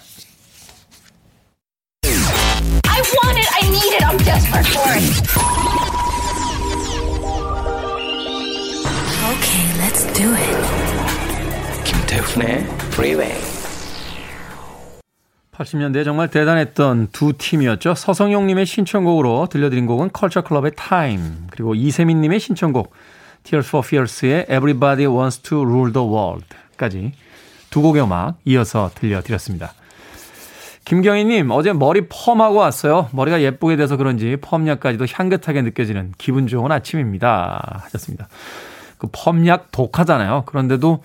[2.04, 3.50] I want it.
[3.54, 4.04] I need it.
[4.04, 5.06] I'm desperate for it.
[9.32, 10.56] Okay, let's do it.
[11.84, 12.63] 김태훈의
[12.94, 13.36] Freeway.
[15.54, 17.96] 80년대에 정말 대단했던 두 팀이었죠.
[17.96, 22.91] 서성용님의 신청곡으로 들려드린 곡은 컬처 클럽의 Time 그리고 이세민님의 신청곡
[23.44, 26.46] Tears for Fears의 Everybody Wants to Rule the World
[26.77, 27.13] 까지
[27.69, 29.73] 두 곡의 음악 이어서 들려드렸습니다.
[30.85, 33.09] 김경희님, 어제 머리 펌하고 왔어요.
[33.11, 37.81] 머리가 예쁘게 돼서 그런지 펌약까지도 향긋하게 느껴지는 기분 좋은 아침입니다.
[37.85, 38.27] 하셨습니다.
[38.99, 40.43] 그 펌약 독하잖아요.
[40.45, 41.03] 그런데도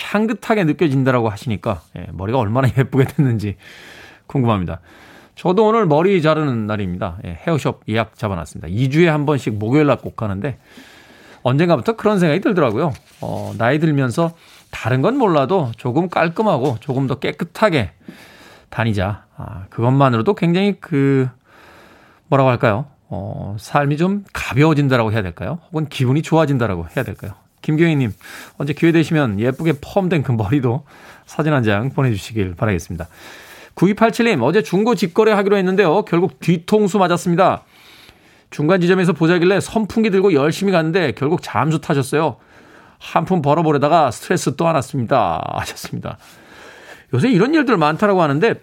[0.00, 3.56] 향긋하게 느껴진다라고 하시니까 예, 머리가 얼마나 예쁘게 됐는지
[4.26, 4.80] 궁금합니다.
[5.34, 7.18] 저도 오늘 머리 자르는 날입니다.
[7.26, 8.68] 예, 헤어숍 예약 잡아놨습니다.
[8.68, 10.58] 2주에 한 번씩 목요일 날 꼭 가는데
[11.42, 12.92] 언젠가부터 그런 생각이 들더라고요.
[13.20, 14.32] 어, 나이 들면서
[14.70, 17.92] 다른 건 몰라도 조금 깔끔하고 조금 더 깨끗하게
[18.70, 19.24] 다니자.
[19.36, 21.28] 아, 그것만으로도 굉장히 그
[22.28, 22.86] 뭐라고 할까요?
[23.08, 25.58] 어, 삶이 좀 가벼워진다라고 해야 될까요?
[25.68, 27.32] 혹은 기분이 좋아진다라고 해야 될까요?
[27.62, 28.12] 김경희님,
[28.58, 30.84] 언제 기회 되시면 예쁘게 펌된 그 머리도
[31.26, 33.08] 사진 한 장 보내주시길 바라겠습니다.
[33.74, 36.02] 9287님, 어제 중고 직거래 하기로 했는데요.
[36.04, 37.62] 결국 뒤통수 맞았습니다.
[38.50, 42.36] 중간 지점에서 보자길래 선풍기 들고 열심히 갔는데 결국 잠수 타셨어요.
[42.98, 45.42] 한 푼 벌어보려다가 스트레스 또 하났습니다.
[45.54, 46.18] 하셨습니다.
[47.14, 48.54] 요새 이런 일들 많다라고 하는데,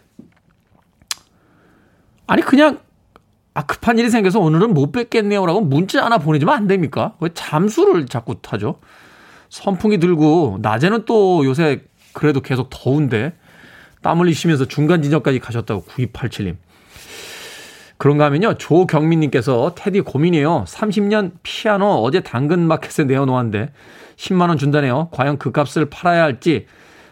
[2.28, 2.80] 아니, 그냥,
[3.54, 7.16] 아, 급한 일이 생겨서 오늘은 못 뵙겠네요라고 문자 하나 보내주면 안 됩니까?
[7.20, 8.80] 왜 잠수를 자꾸 타죠?
[9.50, 13.34] 선풍기 들고, 낮에는 또 요새 그래도 계속 더운데,
[14.02, 16.58] 땀 흘리시면서 중간 지점까지 가셨다고 9287님.
[17.98, 18.56] 그런가 하면요.
[18.56, 20.66] 조경민님께서 테디 고민이에요.
[20.68, 23.72] 30년 피아노 어제 당근마켓에 내어놓았는데
[24.18, 25.10] 10만원 준다네요.
[25.12, 26.66] 과연 그 값을 팔아야 할지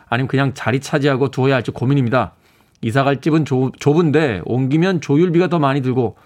[0.08, 2.34] 아니면 그냥 자리 차지하고 두어야 할지 고민입니다.
[2.82, 6.18] 이사 갈 집은 조, 좁은데 옮기면 조율비가 더 많이 들고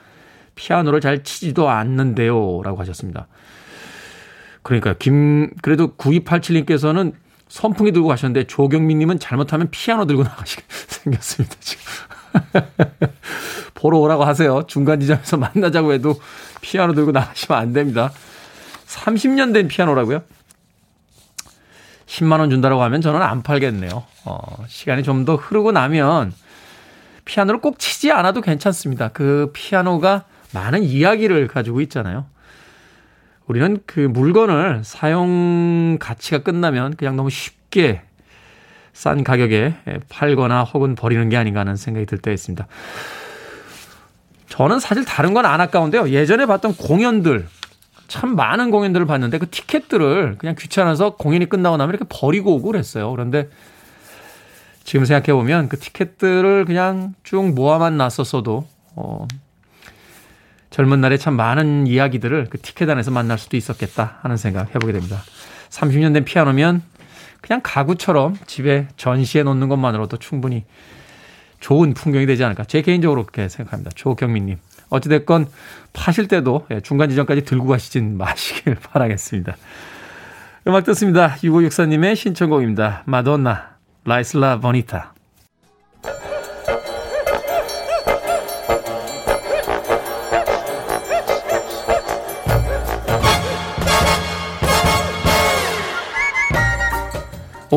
[0.55, 2.61] 피아노를 잘 치지도 않는데요.
[2.63, 3.27] 라고 하셨습니다.
[4.63, 7.13] 그러니까 김 그래도 9287님께서는
[7.47, 11.55] 선풍기 들고 가셨는데 조경민님은 잘못하면 피아노 들고 나가시게 생겼습니다.
[11.59, 11.83] 지금.
[13.73, 14.63] 보러 오라고 하세요.
[14.67, 16.19] 중간 지점에서 만나자고 해도
[16.61, 18.11] 피아노 들고 나가시면 안 됩니다.
[18.87, 20.23] 30년 된 피아노라고요?
[22.07, 24.03] 10만 원 준다라고 하면 저는 안 팔겠네요.
[24.25, 26.33] 어, 시간이 좀 더 흐르고 나면
[27.25, 29.09] 피아노를 꼭 치지 않아도 괜찮습니다.
[29.09, 30.23] 그 피아노가
[30.53, 32.25] 많은 이야기를 가지고 있잖아요.
[33.47, 38.01] 우리는 그 물건을 사용 가치가 끝나면 그냥 너무 쉽게
[38.97, 39.75] 싼 가격에
[40.09, 42.65] 팔거나 혹은 버리는 게 아닌가 하는 생각이 들 때가 있습니다.
[44.49, 46.09] 저는 사실 다른 건 안 아까운데요.
[46.09, 47.47] 예전에 봤던 공연들
[48.07, 53.11] 참 많은 공연들을 봤는데 그 티켓들을 그냥 귀찮아서 공연이 끝나고 나면 이렇게 버리고 오고 그랬어요.
[53.11, 53.49] 그런데
[54.83, 59.27] 지금 생각해 보면 그 티켓들을 그냥 쭉 모아만 놨었어도 어
[60.71, 65.21] 젊은 날에 참 많은 이야기들을 그 티켓 안에서 만날 수도 있었겠다 하는 생각 해보게 됩니다.
[65.69, 66.81] 30년 된 피아노면
[67.41, 70.65] 그냥 가구처럼 집에 전시해 놓는 것만으로도 충분히
[71.59, 72.65] 좋은 풍경이 되지 않을까.
[72.65, 73.91] 제 개인적으로 그렇게 생각합니다.
[73.95, 74.57] 조경민님.
[74.89, 75.47] 어찌됐건
[75.93, 79.57] 파실 때도 예, 중간 지점까지 들고 가시진 마시길 바라겠습니다.
[80.67, 81.35] 음악 듣습니다.
[81.35, 83.03] 6564님의 신청곡입니다.
[83.05, 85.13] 마돈나, 라이슬라 버니타.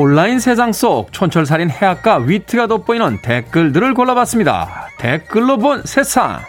[0.01, 4.89] 온라인 세상 속 촌철살인 해악과 위트가 돋보이는 댓글들을 골라봤습니다.
[4.97, 6.41] 댓글로 본 세상.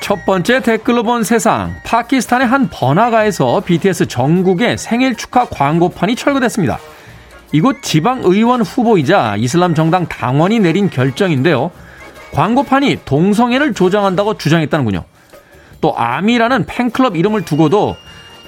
[0.00, 1.74] 첫 번째 댓글로 본 세상.
[1.84, 6.78] 파키스탄의 한 번화가에서 BTS 정국의 생일 축하 광고판이 철거됐습니다.
[7.54, 11.70] 이곳 지방의원 후보이자 이슬람 정당 당원이 내린 결정인데요.
[12.32, 15.04] 광고판이 동성애를 조장한다고 주장했다는군요.
[15.80, 17.94] 또 아미라는 팬클럽 이름을 두고도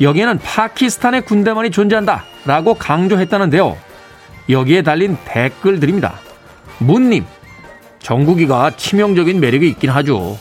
[0.00, 3.76] 여기에는 파키스탄의 군대만이 존재한다 라고 강조했다는데요.
[4.48, 6.14] 여기에 달린 댓글들입니다.
[6.78, 7.24] 문님,
[8.00, 10.36] 정국이가 치명적인 매력이 있긴 하죠.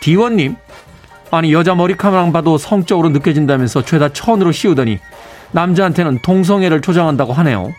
[0.00, 0.56] 디원님,
[1.30, 4.98] 아니 여자 머리카락만 봐도 성적으로 느껴진다면서 죄다 천으로 씌우더니
[5.52, 7.72] 남자한테는 동성애를 조장한다고 하네요.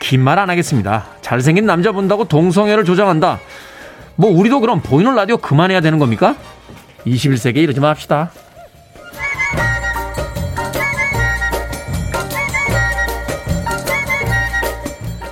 [0.00, 1.06] 긴 말 안 하겠습니다.
[1.22, 3.40] 잘생긴 남자 본다고 동성애를 조장한다.
[4.16, 6.34] 뭐 우리도 그럼 보이는 라디오 그만해야 되는 겁니까?
[7.06, 8.30] 21세기에 이러지 맙시다.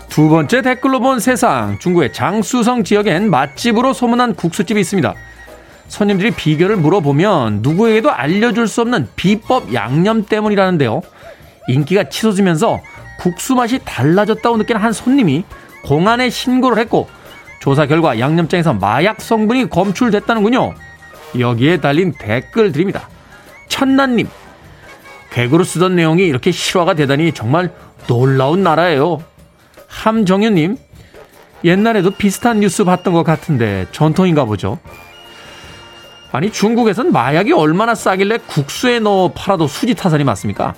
[0.09, 1.79] 두 번째 댓글로 본 세상.
[1.79, 5.15] 중국의 장수성 지역엔 맛집으로 소문난 국수집이 있습니다.
[5.89, 11.03] 손님들이 비결을 물어보면 누구에게도 알려줄 수 없는 비법 양념 때문이라는데요.
[11.69, 12.81] 인기가 치솟으면서
[13.19, 15.45] 국수 맛이 달라졌다고 느낀 한 손님이
[15.85, 17.09] 공안에 신고를 했고
[17.61, 20.75] 조사 결과 양념장에서 마약 성분이 검출됐다는군요.
[21.39, 23.09] 여기에 달린 댓글들입니다.
[23.69, 24.29] 천난님,
[25.33, 27.73] 개그로 쓰던 내용이 이렇게 실화가 되다니 정말
[28.07, 29.23] 놀라운 나라예요.
[29.89, 30.77] 함정현님,
[31.65, 34.79] 옛날에도 비슷한 뉴스 봤던 것 같은데 전통인가 보죠.
[36.33, 40.75] 아니 중국에선 마약이 얼마나 싸길래 국수에 넣어 팔아도 수지 타산이 맞습니까?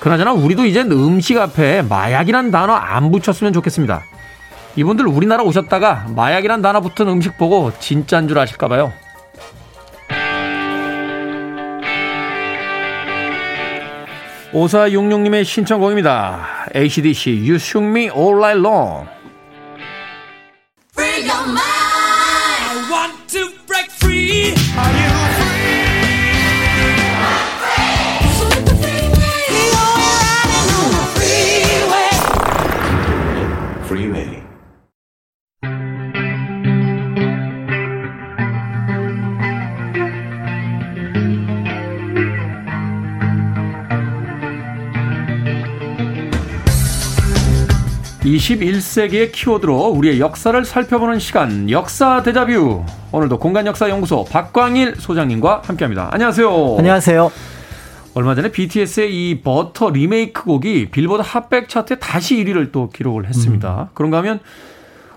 [0.00, 4.02] 그나저나 우리도 이젠 음식 앞에 마약이란 단어 안 붙였으면 좋겠습니다.
[4.76, 8.92] 이분들 우리나라 오셨다가 마약이란 단어 붙은 음식 보고 진짜인 줄 아실까봐요.
[14.52, 16.46] 오사육육님의 신청곡입니다.
[16.74, 19.06] ACDC You Shook Me All Night Long.
[48.46, 56.10] 21세기의 키워드로 우리의 역사를 살펴보는 시간 역사 대자뷰 오늘도 공간역사연구소 박광일 소장님과 함께합니다.
[56.12, 56.76] 안녕하세요.
[56.78, 57.32] 안녕하세요.
[58.14, 63.88] 얼마 전에 BTS의 이 버터 리메이크 곡이 빌보드 핫백 차트에 다시 1위를 또 기록을 했습니다.
[63.90, 63.94] 음.
[63.94, 64.38] 그런가 하면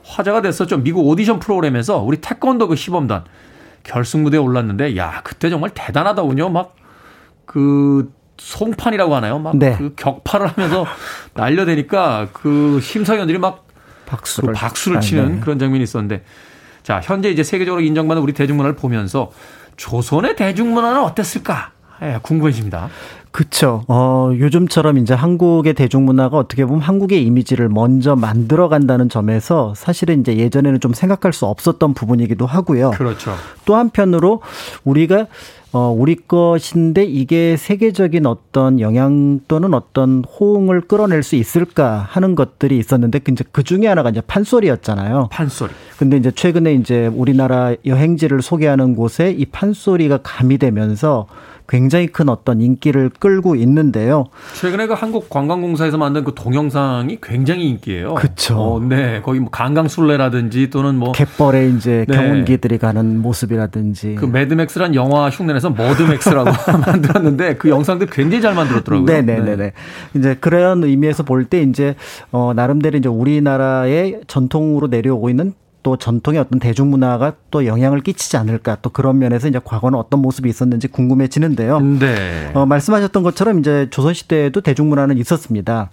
[0.03, 0.77] 화제가 됐었죠.
[0.77, 3.25] 미국 오디션 프로그램에서 우리 태권도 그 시범단
[3.83, 6.49] 결승 무대에 올랐는데 야 그때 정말 대단하다군요.
[6.49, 6.79] 막
[7.49, 9.39] 그 송판이라고 하나요?
[9.39, 9.77] 막그 네.
[9.95, 10.85] 격파를 하면서
[11.35, 13.67] 날려대니까 그 심사위원들이 막
[14.05, 15.39] 박수를, 그 박수를 아, 치는 네.
[15.39, 16.23] 그런 장면이 있었는데
[16.81, 19.31] 자 현재 이제 세계적으로 인정받는 우리 대중문화를 보면서
[19.77, 21.71] 조선의 대중문화는 어땠을까
[22.01, 22.89] 예, 궁금해집니다.
[23.31, 23.83] 그쵸.
[23.87, 30.37] 어, 요즘처럼 이제 한국의 대중문화가 어떻게 보면 한국의 이미지를 먼저 만들어 간다는 점에서 사실은 이제
[30.37, 32.91] 예전에는 좀 생각할 수 없었던 부분이기도 하고요.
[32.91, 33.33] 그렇죠.
[33.65, 34.41] 또 한편으로
[34.83, 35.27] 우리가
[35.71, 42.79] 어, 우리 것인데 이게 세계적인 어떤 영향 또는 어떤 호응을 끌어낼 수 있을까 하는 것들이
[42.79, 45.29] 있었는데 그 이제 그 중에 하나가 이제 판소리였잖아요.
[45.31, 45.71] 판소리.
[45.99, 51.27] 근데 이제 최근에 이제 우리나라 여행지를 소개하는 곳에 이 판소리가 가미되면서
[51.69, 54.25] 굉장히 큰 어떤 인기를 끌고 있는데요.
[54.55, 58.15] 최근에 그 한국 관광공사에서 만든 그 동영상이 굉장히 인기예요.
[58.15, 58.55] 그쵸.
[58.59, 59.21] 어, 네.
[59.23, 62.15] 거기 뭐 강강술래라든지 또는 뭐 갯벌에 이제 네.
[62.15, 64.15] 경운기들이 가는 모습이라든지.
[64.15, 66.49] 그 매드맥스란 영화 흉내내서 머드맥스라고
[66.85, 69.05] 만들었는데 그 영상들 굉장히 잘 만들었더라고요.
[69.05, 69.71] 네 네 네 네.
[70.15, 71.95] 이제 그런 의미에서 볼 때 이제
[72.31, 75.53] 어 나름대로 이제 우리나라의 전통으로 내려오고 있는
[75.83, 80.49] 또 전통의 어떤 대중문화가 또 영향을 끼치지 않을까 또 그런 면에서 이제 과거는 어떤 모습이
[80.49, 81.79] 있었는지 궁금해지는데요.
[81.79, 82.51] 네.
[82.53, 85.89] 어, 말씀하셨던 것처럼 이제 조선시대에도 대중문화는 있었습니다.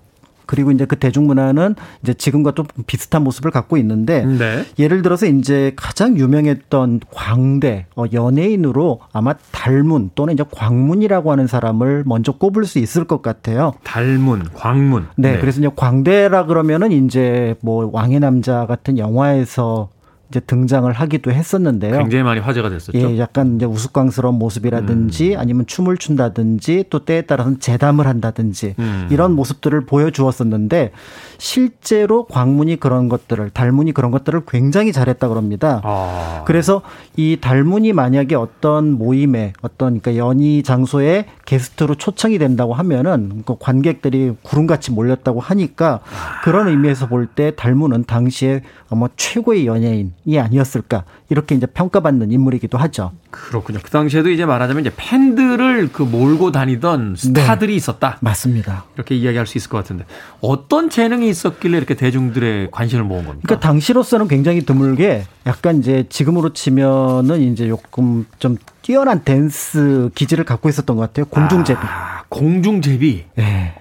[0.46, 4.64] 그리고 이제 그 대중문화는 이제 지금과 좀 비슷한 모습을 갖고 있는데 네.
[4.78, 12.04] 예를 들어서 이제 가장 유명했던 광대 어, 연예인으로 아마 달문 또는 이제 광문이라고 하는 사람을
[12.06, 13.74] 먼저 꼽을 수 있을 것 같아요.
[13.82, 15.06] 달문, 광문.
[15.16, 19.90] 네, 그래서 이제 광대라 그러면은 이제 뭐 왕의 남자 같은 영화에서
[20.28, 21.98] 이제 등장을 하기도 했었는데요.
[21.98, 22.98] 굉장히 많이 화제가 됐었죠.
[22.98, 25.38] 예, 약간 이제 우스꽝스러운 모습이라든지 음.
[25.40, 29.06] 아니면 춤을 춘다든지 또 때에 따라서는 재담을 한다든지 음.
[29.10, 30.90] 이런 모습들을 보여주었었는데
[31.38, 35.80] 실제로 광문이 그런 것들을 달문이 그런 것들을 굉장히 잘했다 그럽니다.
[35.84, 36.42] 아.
[36.46, 36.82] 그래서
[37.16, 44.32] 이 달문이 만약에 어떤 모임에 어떤 그러니까 연희 장소에 게스트로 초청이 된다고 하면은 그 관객들이
[44.42, 46.00] 구름같이 몰렸다고 하니까
[46.42, 52.76] 그런 의미에서 볼 때 달문은 당시에 뭐 최고의 연예인 이 아니었을까 이렇게 이제 평가받는 인물이기도
[52.78, 53.12] 하죠.
[53.30, 53.78] 그렇군요.
[53.82, 58.18] 그 당시에도 이제 말하자면 이제 팬들을 그 몰고 다니던 스타들이 있었다.
[58.20, 58.84] 맞습니다.
[58.96, 60.04] 이렇게 이야기할 수 있을 것 같은데
[60.40, 63.42] 어떤 재능이 있었길래 이렇게 대중들의 관심을 모은 겁니까?
[63.46, 68.56] 그러니까 당시로서는 굉장히 드물게 약간 이제 지금으로 치면은 이제 조금 좀
[68.86, 71.26] 뛰어난 댄스 기질을 갖고 있었던 것 같아요.
[71.26, 71.80] 공중제비.
[71.82, 73.24] 아, 공중제비.
[73.34, 73.74] 네.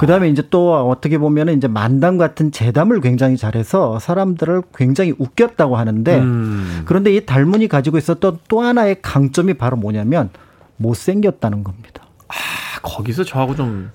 [0.00, 5.76] 그다음에 이제 또 어떻게 보면 은 이제 만담 같은 재담을 굉장히 잘해서 사람들을 굉장히 웃겼다고
[5.76, 6.82] 하는데 음.
[6.84, 10.30] 그런데 이 달문이 가지고 있었던 또 하나의 강점이 바로 뭐냐면
[10.78, 12.02] 못생겼다는 겁니다.
[12.26, 12.34] 아,
[12.82, 13.92] 거기서 저하고 좀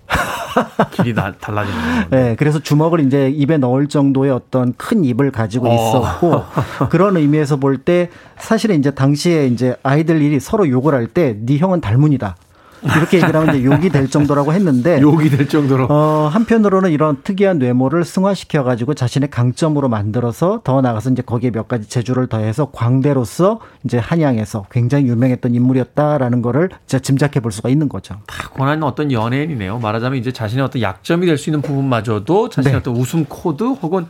[0.91, 2.06] 길이 나, 달라지는 거예요.
[2.10, 5.74] 네, 그래서 주먹을 이제 입에 넣을 정도의 어떤 큰 입을 가지고 어.
[5.74, 6.43] 있었고
[6.89, 11.82] 그런 의미에서 볼 때 사실은 이제 당시에 이제 아이들이 서로 욕을 할 때 네 형은
[11.82, 12.36] 달문이다.
[12.84, 15.88] 이렇게 얘기를 하면 이제 욕이 될 정도라고 했는데 욕이 될 정도로.
[15.90, 21.68] 어, 한편으로는 이런 특이한 외모를 승화시켜 가지고 자신의 강점으로 만들어서 더 나가서 이제 거기에 몇
[21.68, 27.90] 가지 재주를 더해서 광대로서 이제 한양에서 굉장히 유명했던 인물이었다라는 거를 이제 짐작해 볼 수가 있는
[27.90, 28.16] 거죠.
[28.28, 29.80] 타고난 어떤 연예인이네요.
[29.80, 32.78] 말하자면 이제 자신의 어떤 약점이 될 수 있는 부분마저도 자신의 네.
[32.80, 34.08] 어떤 웃음 코드 혹은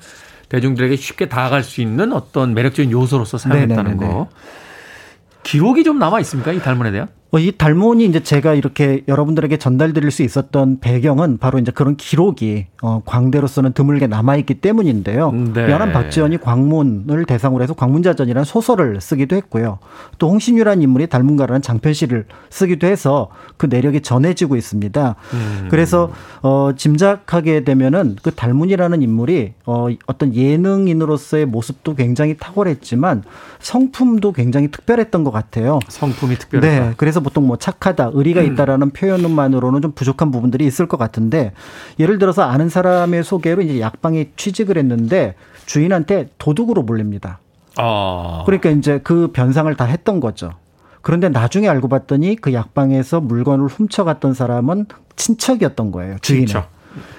[0.50, 4.14] 대중들에게 쉽게 다가갈 수 있는 어떤 매력적인 요소로서 사용했다는 네네네네.
[4.14, 4.28] 거.
[5.44, 6.52] 기록이 좀 남아 있습니까?
[6.52, 7.08] 이 달문에 대한?
[7.32, 12.66] 어, 이 달문이 이제 제가 이렇게 여러분들에게 전달드릴 수 있었던 배경은 바로 이제 그런 기록이
[12.82, 15.32] 어, 광대로서는 드물게 남아있기 때문인데요.
[15.54, 15.70] 네.
[15.70, 19.78] 연한 박지원이 광문을 대상으로 해서 광문자전이라는 소설을 쓰기도 했고요.
[20.18, 25.16] 또 홍신유라는 인물이 달문가라는 장편시를 쓰기도 해서 그 내력이 전해지고 있습니다.
[25.34, 25.68] 음.
[25.70, 26.12] 그래서
[26.42, 33.24] 어, 짐작하게 되면은 그 달문이라는 인물이 어, 어떤 예능인으로서의 모습도 굉장히 탁월했지만
[33.60, 35.80] 성품도 굉장히 특별했던 것 같아요.
[35.90, 36.86] 성품이 특별했다.
[36.88, 36.94] 네.
[36.98, 41.54] 그래서 보통 뭐 착하다, 의리가 있다라는 표현만으로는 좀 부족한 부분들이 있을 것 같은데
[42.00, 47.40] 예를 들어서 아는 사람의 소개로 이제 약방에 취직을 했는데 주인한테 도둑으로 몰립니다.
[47.78, 48.44] 아.
[48.46, 50.52] 그러니까 이제 그 변상을 다 했던 거죠.
[51.02, 56.18] 그런데 나중에 알고 봤더니 그 약방에서 물건을 훔쳐갔던 사람은 친척이었던 거예요.
[56.22, 56.48] 주인의.
[56.48, 56.70] 친척.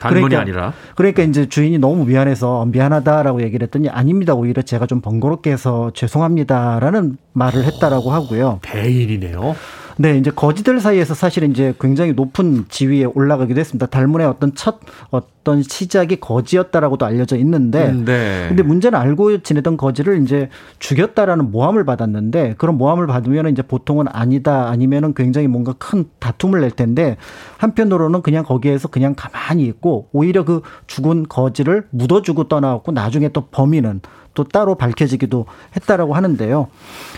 [0.01, 0.73] 단문이 그러니까- 아니라.
[0.97, 4.35] 그러니까 이제 주인이 너무 미안해서 미안하다라고 얘기를 했더니 아닙니다.
[4.35, 8.59] 오히려 제가 좀 번거롭게 해서 죄송합니다라는 말을 했다라고 하고요.
[8.63, 9.55] 대인이네요.
[9.97, 13.87] 네, 이제 거지들 사이에서 사실은 이제 굉장히 높은 지위에 올라가기도 했습니다.
[13.87, 14.81] 달문의 어떤 첫
[15.11, 18.47] 어떤 시작이 거지였다라고도 알려져 있는데 네.
[18.49, 24.69] 근데 문제는 알고 지내던 거지를 이제 죽였다라는 모함을 받았는데 그런 모함을 받으면 이제 보통은 아니다
[24.69, 27.17] 아니면은 굉장히 뭔가 큰 다툼을 낼 텐데
[27.59, 34.01] 한편으로는 그냥 거기에서 그냥 가만히 있고 오히려 그 죽은 거지를 묻어주고 떠나왔고 나중에 또 범인은
[34.35, 36.69] 또 따로 밝혀지기도 했다라고 하는데요.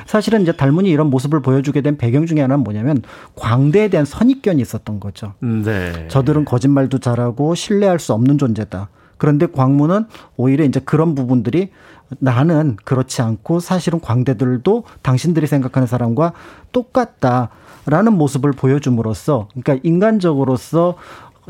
[0.06, 3.02] 사실은 이제 달문이 이런 모습을 보여주게 된 배경 중에 하나는 뭐냐면
[3.36, 5.34] 광대에 대한 선입견이 있었던 거죠.
[5.40, 6.08] 네.
[6.08, 8.88] 저들은 거짓말도 잘하고 신뢰할 수 없는 존재다.
[9.18, 10.06] 그런데 광무는
[10.36, 11.70] 오히려 이제 그런 부분들이
[12.18, 16.32] 나는 그렇지 않고 사실은 광대들도 당신들이 생각하는 사람과
[16.72, 20.96] 똑같다라는 모습을 보여줌으로써 그러니까 인간적으로서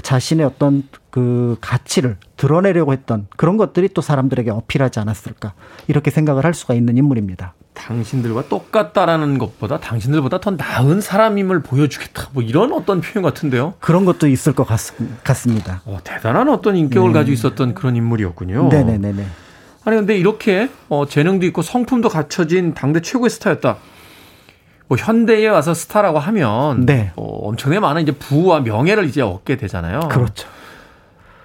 [0.01, 5.53] 자신의 어떤 그 가치를 드러내려고 했던 그런 것들이 또 사람들에게 어필하지 않았을까
[5.86, 7.55] 이렇게 생각을 할 수가 있는 인물입니다.
[7.74, 12.28] 당신들과 똑같다라는 것보다 당신들보다 더 나은 사람임을 보여주겠다.
[12.32, 13.74] 뭐 이런 어떤 표현 같은데요.
[13.80, 14.78] 그런 것도 있을 것 같,
[15.24, 15.82] 같습니다.
[15.84, 18.68] 어, 대단한 어떤 인격을 가지고 있었던 그런 인물이었군요.
[18.68, 18.84] 네.
[18.84, 19.26] 네네네네.
[19.84, 23.78] 아니 근데 이렇게 어, 재능도 있고 성품도 갖춰진 당대 최고의 스타였다.
[24.89, 27.12] 뭐 현대에 와서 스타라고 하면 네.
[27.16, 30.09] 어, 엄청나게 많은 이제 부와 명예를 이제 얻게 되잖아요.
[30.11, 30.49] 그렇죠.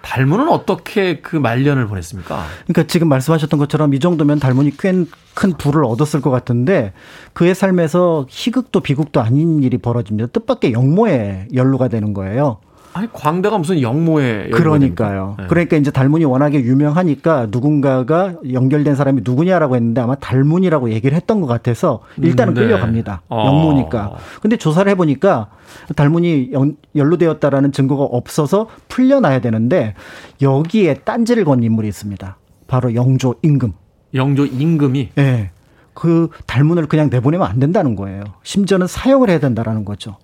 [0.02, 2.46] 달문은 어떻게 그 말년을 보냈습니까?
[2.66, 5.06] 그러니까 지금 말씀하셨던 것처럼 이 정도면 달문이 꽤
[5.38, 6.94] 큰 부를 얻었을 것 같은데
[7.34, 10.30] 그의 삶에서 희극도 비극도 아닌 일이 벌어집니다.
[10.32, 12.58] 뜻밖의 역모에 연루가 되는 거예요.
[12.98, 15.36] 아니 광대가 무슨 역모에 그러니까요.
[15.38, 15.46] 네.
[15.48, 21.46] 그러니까 이제 달문이 워낙에 유명하니까 누군가가 연결된 사람이 누구냐라고 했는데 아마 달문이라고 얘기를 했던 것
[21.46, 22.62] 같아서 일단은 음, 네.
[22.62, 23.22] 끌려갑니다.
[23.30, 23.46] 어.
[23.46, 24.16] 역모니까.
[24.42, 25.50] 근데 조사를 해보니까
[25.96, 29.94] 달문이 연- 연루되었다라는 증거가 없어서 풀려나야 되는데
[30.42, 32.36] 여기에 딴지를 건 인물이 있습니다.
[32.66, 33.74] 바로 영조 임금.
[34.16, 35.52] 영조 임금이 예.
[35.94, 38.24] 그 달문을 그냥 내보내면 안 된다는 거예요.
[38.42, 40.18] 심지어는 사형을 해야 된다라는 거죠.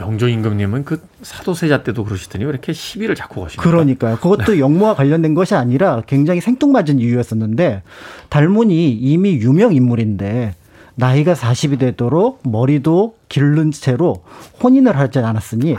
[0.00, 3.62] 영조 임금님은 그 사도세자 때도 그러시더니 왜 이렇게 시비를 자꾸 거십니까?
[3.62, 4.16] 그러니까요.
[4.16, 7.82] 그것도 역모와 관련된 것이 아니라 굉장히 생뚱맞은 이유였었는데
[8.28, 10.54] 달문이 이미 유명 인물인데
[10.94, 14.24] 나이가 40이 되도록 머리도 기른 채로
[14.62, 15.76] 혼인을 하지 않았으니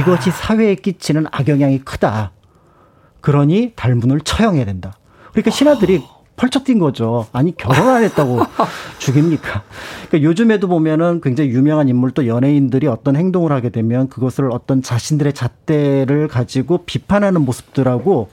[0.00, 2.32] 이것이 사회에 끼치는 악영향이 크다.
[3.20, 4.96] 그러니 달문을 처형해야 된다.
[5.32, 6.02] 그러니까 신하들이
[6.38, 7.26] 펄쩍 뛴 거죠.
[7.32, 8.40] 아니 결혼 안 했다고
[8.98, 9.62] 죽입니까?
[10.08, 15.32] 그러니까 요즘에도 보면은 굉장히 유명한 인물 또 연예인들이 어떤 행동을 하게 되면 그것을 어떤 자신들의
[15.34, 18.30] 잣대를 가지고 비판하는 모습들하고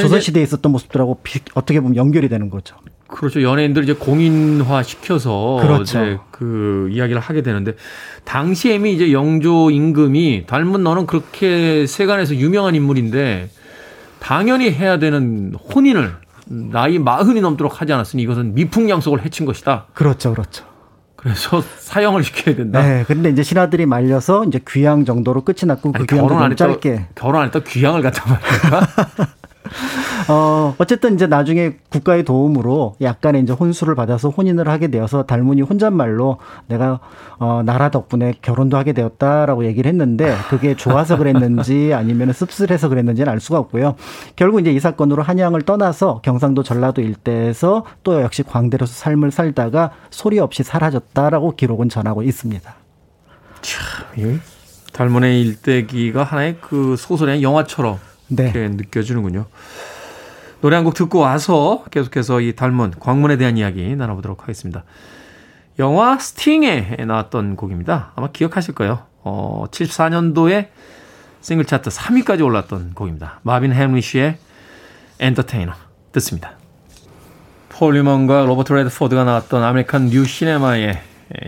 [0.00, 2.76] 조선 시대에 있었던 모습들하고 비- 어떻게 보면 연결이 되는 거죠.
[3.08, 3.42] 그렇죠.
[3.42, 5.82] 연예인들 이제 공인화 시켜서 그렇죠.
[5.82, 7.72] 이제 그 이야기를 하게 되는데
[8.24, 13.48] 당시에 이미 이제 영조 임금이 닮은 너는 그렇게 세간에서 유명한 인물인데
[14.20, 16.12] 당연히 해야 되는 혼인을
[16.48, 19.86] 나이 마흔이 넘도록 하지 않았으니 이것은 미풍양속을 해친 것이다.
[19.94, 20.64] 그렇죠, 그렇죠.
[21.16, 22.80] 그래서 사형을 시켜야 된다.
[22.80, 26.70] 네, 근데 이제 신하들이 말려서 이제 귀양 정도로 끝이 났고 그 아니, 귀양도 결혼 안좀
[26.70, 27.08] 했다 짧게.
[27.14, 28.86] 결혼 안 했다 귀향을 갖다 말입니까?
[30.28, 36.38] 어, 어쨌든 이제 나중에 국가의 도움으로 약간의 이제 혼수를 받아서 혼인을 하게 되어서 달문이 혼잣말로
[36.66, 37.00] 내가
[37.38, 43.40] 어, 나라 덕분에 결혼도 하게 되었다라고 얘기를 했는데 그게 좋아서 그랬는지 아니면 씁쓸해서 그랬는지는 알
[43.40, 43.94] 수가 없고요.
[44.36, 50.38] 결국 이제 이 사건으로 한양을 떠나서 경상도 전라도 일대에서 또 역시 광대로서 삶을 살다가 소리
[50.38, 52.74] 없이 사라졌다라고 기록은 전하고 있습니다.
[54.16, 54.38] 이
[54.92, 57.98] 달문의 일대기가 하나의 그 소설의 영화처럼
[58.28, 58.44] 네.
[58.44, 59.46] 이렇게 느껴지는군요.
[60.60, 64.84] 노래 한 곡 듣고 와서 계속해서 이 달문, 광문에 대한 이야기 나눠보도록 하겠습니다.
[65.78, 68.12] 영화 스팅에 나왔던 곡입니다.
[68.16, 69.04] 아마 기억하실 거예요.
[69.22, 70.68] 어, 74년도에
[71.40, 73.38] 싱글 차트 3위까지 올랐던 곡입니다.
[73.42, 74.36] 마빈 햄리쉬의
[75.20, 75.72] 엔터테이너
[76.12, 76.52] 듣습니다.
[77.68, 81.00] 폴 뉴먼과 로버트 레드포드가 나왔던 아메리칸 뉴 시네마의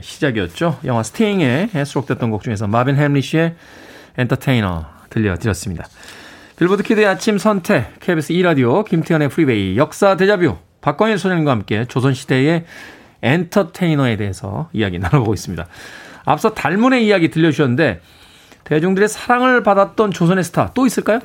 [0.02, 0.78] 시작이었죠.
[0.84, 3.56] 영화 스팅에 수록됐던 곡 중에서 마빈 햄리쉬의
[4.16, 5.86] 엔터테이너 들려드렸습니다.
[6.60, 12.66] 빌보드 키드의 아침 선택, KBS 2라디오, 김태훈의 프리웨이, 역사 데자뷰, 박광일 소장님과 함께 조선시대의
[13.22, 15.66] 엔터테이너에 대해서 이야기 나눠보고 있습니다.
[16.26, 18.02] 앞서 달문의 이야기 들려주셨는데,
[18.64, 21.20] 대중들의 사랑을 받았던 조선의 스타 또 있을까요?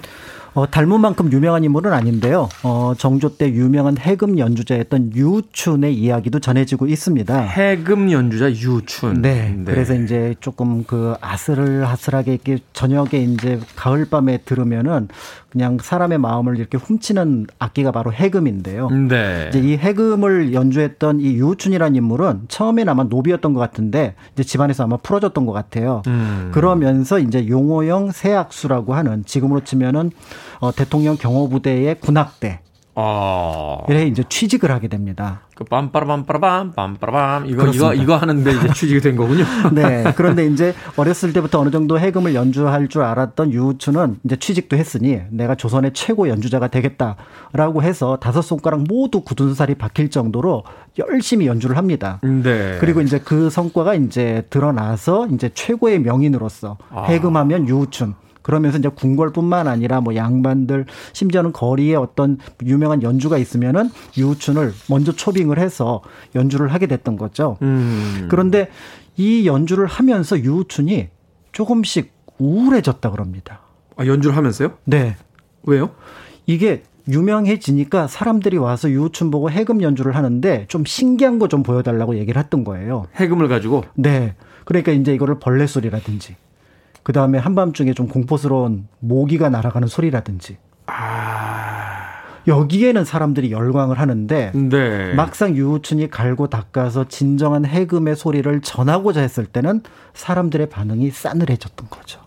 [0.56, 2.48] 어, 닮은 만큼 유명한 인물은 아닌데요.
[2.64, 7.38] 어, 정조 때 유명한 해금 연주자였던 유춘의 이야기도 전해지고 있습니다.
[7.42, 9.22] 해금 연주자 유춘.
[9.22, 9.54] 네.
[9.54, 9.66] 네.
[9.66, 15.10] 그래서 이제 조금 그 아슬아슬하게 이렇게 저녁에 이제 가을 밤에 들으면은
[15.56, 18.90] 그냥 사람의 마음을 이렇게 훔치는 악기가 바로 해금인데요.
[18.90, 19.46] 네.
[19.48, 24.98] 이제 이 해금을 연주했던 이 유춘이라는 인물은 처음엔 아마 노비였던 것 같은데 이제 집안에서 아마
[24.98, 26.02] 풀어줬던 것 같아요.
[26.08, 26.50] 음.
[26.54, 30.12] 그러면서 이제 용호영 세악수라고 하는 지금으로 치면은
[30.60, 32.60] 어, 대통령 경호부대의 군악대
[32.96, 33.86] 어.
[33.90, 35.42] 이래 이제 취직을 하게 됩니다.
[35.54, 37.94] 그 빰빠라빰빠라밤 빰빠라밤 이거 그렇습니다.
[37.94, 39.44] 이거 이거 하는데 이제 취직이 된 거군요.
[39.74, 40.04] 네.
[40.16, 45.56] 그런데 이제 어렸을 때부터 어느 정도 해금을 연주할 줄 알았던 유우추는 이제 취직도 했으니 내가
[45.56, 50.64] 조선의 최고 연주자가 되겠다라고 해서 다섯 손가락 모두 굳은 살이 박힐 정도로
[50.98, 52.20] 열심히 연주를 합니다.
[52.24, 52.78] 네.
[52.80, 57.04] 그리고 이제 그 성과가 이제 드러나서 이제 최고의 명인으로서 아.
[57.04, 58.16] 해금하면 유우춘
[58.46, 65.58] 그러면서 이제 궁궐뿐만 아니라 뭐 양반들 심지어는 거리에 어떤 유명한 연주가 있으면은 유우춘을 먼저 초빙을
[65.58, 66.04] 해서
[66.36, 67.58] 연주를 하게 됐던 거죠.
[67.64, 68.28] 음.
[68.30, 68.70] 그런데
[69.18, 71.08] 이 연주를 하면서 유우춘이
[71.54, 73.62] 조금씩 우울해졌다 그럽니다.
[73.98, 74.74] 아, 연주를 하면서요?
[74.84, 75.16] 네.
[75.64, 75.90] 왜요?
[76.46, 82.40] 이게 유명해지니까 사람들이 와서 유우춘 보고 해금 연주를 하는데 좀 신기한 거 좀 보여달라고 얘기를
[82.40, 83.08] 했던 거예요.
[83.16, 83.86] 해금을 가지고?
[83.96, 84.36] 네.
[84.66, 86.36] 그러니까 이제 이거를 벌레 소리라든지
[87.06, 90.58] 그 다음에 한밤중에 좀 공포스러운 모기가 날아가는 소리라든지.
[90.88, 92.10] 아.
[92.48, 95.14] 여기에는 사람들이 열광을 하는데 네.
[95.14, 99.82] 막상 유우춘이 갈고 닦아서 진정한 해금의 소리를 전하고자 했을 때는
[100.14, 102.20] 사람들의 반응이 싸늘해졌던 거죠.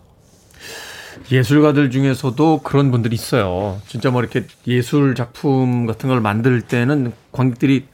[1.31, 3.79] 예술가들 중에서도 그런 분들이 있어요.
[3.85, 7.85] 진짜 뭐 이렇게 예술 작품 같은 걸 만들 때는 관객들이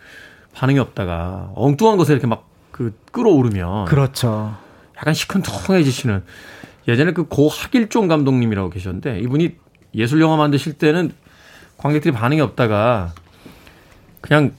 [0.54, 4.54] 반응이 없다가 엉뚱한 것에 이렇게 막 그 끌어오르면 그렇죠.
[4.98, 6.26] 약간 시큰통해지시는
[6.88, 9.56] 예전에 그 고학일종 감독님이라고 계셨는데 이분이
[9.96, 11.12] 예술 영화 만드실 때는
[11.78, 13.14] 관객들이 반응이 없다가
[14.22, 14.52] 그냥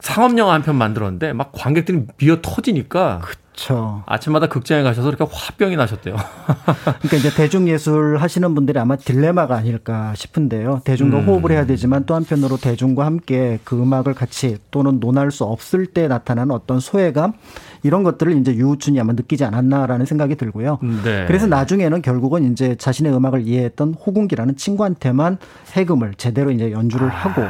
[0.00, 3.20] 상업 영화 한 편 만들었는데 막 관객들이 미어 터지니까
[3.60, 4.02] 그렇죠.
[4.06, 6.16] 아침마다 극장에 가셔서 이렇게 화병이 나셨대요.
[6.84, 10.80] 그러니까 이제 대중예술 하시는 분들이 아마 딜레마가 아닐까 싶은데요.
[10.84, 11.26] 대중과 음.
[11.26, 16.08] 호흡을 해야 되지만 또 한편으로 대중과 함께 그 음악을 같이 또는 논할 수 없을 때
[16.08, 17.34] 나타나는 어떤 소외감
[17.82, 20.78] 이런 것들을 이제 유우춘이 아마 느끼지 않았나라는 생각이 들고요.
[21.04, 21.26] 네.
[21.26, 25.38] 그래서 나중에는 결국은 이제 자신의 음악을 이해했던 호궁기라는 친구한테만
[25.72, 27.10] 해금을 제대로 이제 연주를 아.
[27.10, 27.42] 하고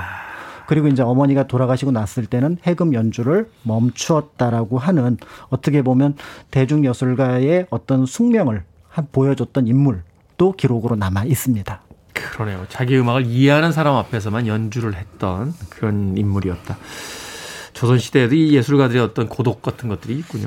[0.70, 5.16] 그리고 이제 어머니가 돌아가시고 났을 때는 해금 연주를 멈추었다라고 하는
[5.48, 6.14] 어떻게 보면
[6.52, 8.62] 대중 예술가의 어떤 숙명을
[9.10, 11.80] 보여줬던 인물도 기록으로 남아 있습니다.
[12.12, 12.66] 그러네요.
[12.68, 16.78] 자기 음악을 이해하는 사람 앞에서만 연주를 했던 그런 인물이었다.
[17.72, 20.46] 조선시대에도 이 예술가들의 어떤 고독 같은 것들이 있군요.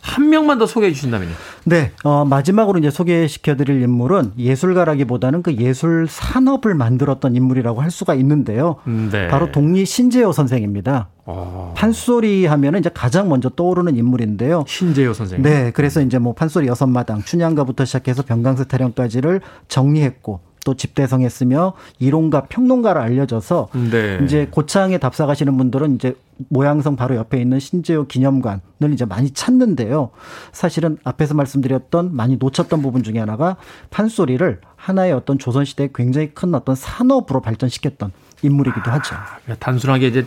[0.00, 1.32] 한 명만 더 소개해 주신다면요.
[1.64, 8.76] 네, 어, 마지막으로 이제 소개시켜드릴 인물은 예술가라기보다는 그 예술 산업을 만들었던 인물이라고 할 수가 있는데요.
[9.10, 9.28] 네.
[9.28, 11.08] 바로 독리 신재호 선생입니다.
[11.26, 11.74] 어.
[11.76, 14.64] 판소리 하면은 이제 가장 먼저 떠오르는 인물인데요.
[14.66, 15.42] 신재호 선생.
[15.42, 22.46] 네, 그래서 이제 뭐 판소리 여섯 마당, 춘향가부터 시작해서 병강세 타령까지를 정리했고 또 집대성했으며 이론가
[22.46, 24.20] 평론가로 알려져서 네.
[24.24, 26.14] 이제 고창에 답사가시는 분들은 이제
[26.48, 30.10] 모양성 바로 옆에 있는 신재호 기념관을 이제 많이 찾는데요.
[30.52, 33.56] 사실은 앞에서 말씀드렸던 많이 놓쳤던 부분 중에 하나가
[33.90, 39.14] 판소리를 하나의 어떤 조선시대에 굉장히 큰 어떤 산업으로 발전시켰던 인물이기도 하죠.
[39.14, 40.26] 아, 단순하게 이제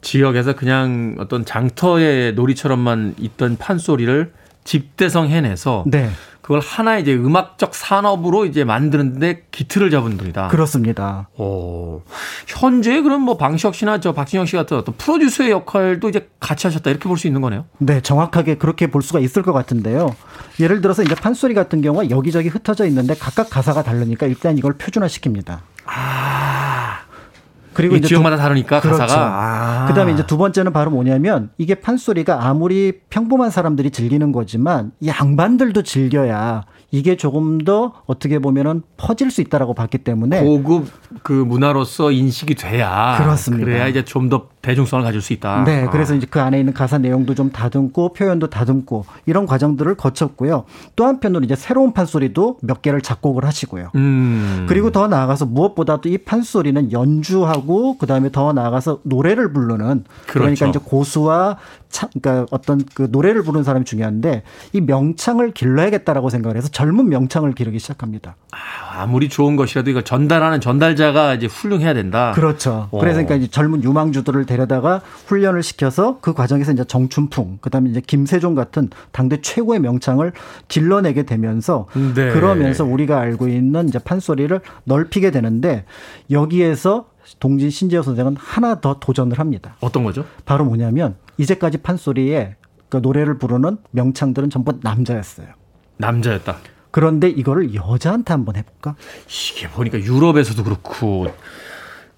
[0.00, 4.32] 지역에서 그냥 어떤 장터의 놀이처럼만 있던 판소리를
[4.70, 6.10] 집대성 해내서 네.
[6.42, 10.46] 그걸 하나의 이제 음악적 산업으로 이제 만드는데 기틀을 잡은 분이다.
[10.46, 11.28] 그렇습니다.
[11.36, 12.02] 오.
[12.46, 16.88] 현재 그럼 뭐 방시혁 씨나 저 박진영 씨 같은 어떤 프로듀서의 역할도 이제 같이 하셨다
[16.88, 17.64] 이렇게 볼 수 있는 거네요.
[17.78, 20.14] 네, 정확하게 그렇게 볼 수가 있을 것 같은데요.
[20.60, 25.08] 예를 들어서 이제 판소리 같은 경우가 여기저기 흩어져 있는데 각각 가사가 다르니까 일단 이걸 표준화
[25.08, 25.58] 시킵니다.
[25.84, 27.00] 아.
[27.80, 28.98] 그리고 이제 지역마다 두, 다르니까 그렇죠.
[28.98, 29.22] 가사가.
[29.22, 29.86] 아.
[29.86, 36.64] 그다음에 이제 두 번째는 바로 뭐냐면 이게 판소리가 아무리 평범한 사람들이 즐기는 거지만 양반들도 즐겨야
[36.90, 40.88] 이게 조금 더 어떻게 보면은 퍼질 수 있다라고 봤기 때문에 고급
[41.22, 43.64] 그 문화로서 인식이 돼야 그렇습니다.
[43.64, 45.64] 그래야 이제 좀더 대중성을 가질 수 있다.
[45.64, 45.90] 네, 아.
[45.90, 50.64] 그래서 이제 그 안에 있는 가사 내용도 좀 다듬고 표현도 다듬고 이런 과정들을 거쳤고요.
[50.96, 53.90] 또 한편으로 이제 새로운 판소리도 몇 개를 작곡을 하시고요.
[53.94, 54.66] 음.
[54.68, 60.66] 그리고 더 나아가서 무엇보다도 이 판소리는 연주하고 그 다음에 더 나아가서 노래를 부르는 그러니까 그렇죠.
[60.66, 61.56] 이제 고수와
[61.88, 64.42] 차, 그러니까 어떤 그 노래를 부르는 사람이 중요한데
[64.72, 68.36] 이 명창을 길러야겠다라고 생각을 해서 젊은 명창을 기르기 시작합니다.
[68.52, 72.32] 아 무리 좋은 것이라도 이걸 전달하는 전달자가 이제 훌륭해야 된다.
[72.34, 72.88] 그렇죠.
[72.90, 72.98] 어.
[72.98, 78.54] 그래서 그러니까 이제 젊은 유망주들을 데려다가 훈련을 시켜서 그 과정에서 이제 정춘풍, 그다음에 이제 김세종
[78.56, 80.32] 같은 당대 최고의 명창을
[80.66, 82.32] 길러내게 되면서 네.
[82.32, 85.84] 그러면서 우리가 알고 있는 이제 판소리를 넓히게 되는데
[86.30, 87.06] 여기에서
[87.38, 89.76] 동진 신재호 선생은 하나 더 도전을 합니다.
[89.80, 90.24] 어떤 거죠?
[90.44, 92.56] 바로 뭐냐면 이제까지 판소리에
[92.88, 95.46] 그 노래를 부르는 명창들은 전부 남자였어요.
[95.98, 96.56] 남자였다.
[96.90, 98.96] 그런데 이거를 여자한테 한번 해볼까?
[99.28, 101.28] 이게 보니까 유럽에서도 그렇고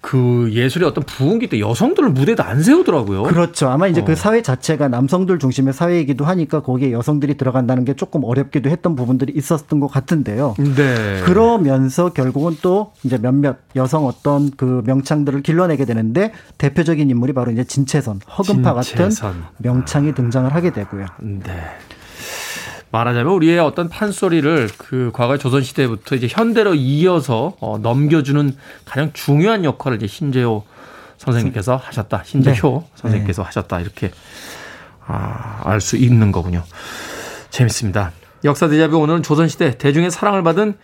[0.02, 3.22] 그 예술의 어떤 부흥기 때 여성들을 무대에도 안 세우더라고요.
[3.22, 3.68] 그렇죠.
[3.68, 4.04] 아마 이제 어.
[4.04, 9.32] 그 사회 자체가 남성들 중심의 사회이기도 하니까 거기에 여성들이 들어간다는 게 조금 어렵기도 했던 부분들이
[9.34, 10.56] 있었던 것 같은데요.
[10.58, 11.20] 네.
[11.24, 17.62] 그러면서 결국은 또 이제 몇몇 여성 어떤 그 명창들을 길러내게 되는데 대표적인 인물이 바로 이제
[17.62, 19.30] 진채선, 허금파 진채선.
[19.30, 21.06] 같은 명창이 등장을 하게 되고요.
[21.20, 21.62] 네.
[22.92, 29.64] 말하자면 우리의 어떤 판소리를 그 과거 조선 시대부터 이제 현대로 이어서 어, 넘겨주는 가장 중요한
[29.64, 30.64] 역할을 이제 신재호
[31.16, 32.22] 선생님께서 하셨다.
[32.24, 32.90] 신재효 네.
[32.96, 33.80] 선생님께서 하셨다.
[33.80, 34.10] 이렇게
[35.06, 36.62] 아, 알 수 있는 거군요.
[37.50, 38.12] 재밌습니다.
[38.44, 40.74] 역사 대자뷰 오늘은 조선 시대 대중의 사랑을 받은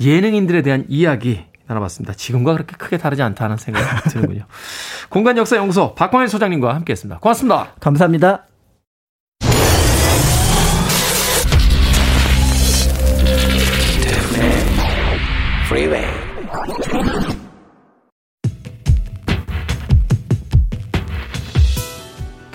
[0.00, 2.14] 예능인들에 대한 이야기 나눠봤습니다.
[2.14, 4.44] 지금과 그렇게 크게 다르지 않다는 생각이 드는군요.
[5.10, 7.18] 공간 역사 연구소 박광일 소장님과 함께했습니다.
[7.20, 7.74] 고맙습니다.
[7.80, 8.47] 감사합니다.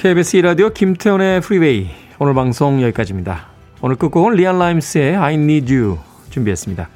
[0.04, 1.89] KBS 2라디오 김태훈의 프리웨이
[2.20, 3.47] 오늘 방송 여기까지입니다.
[3.80, 5.97] 오늘 끝곡은 리안 라임스의 I Need You
[6.30, 6.89] 준비했습니다.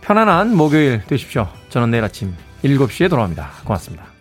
[0.00, 1.46] 편안한 목요일 되십시오.
[1.68, 2.34] 저는 내일 아침
[2.64, 3.48] 7시에 돌아옵니다.
[3.62, 4.11] 고맙습니다.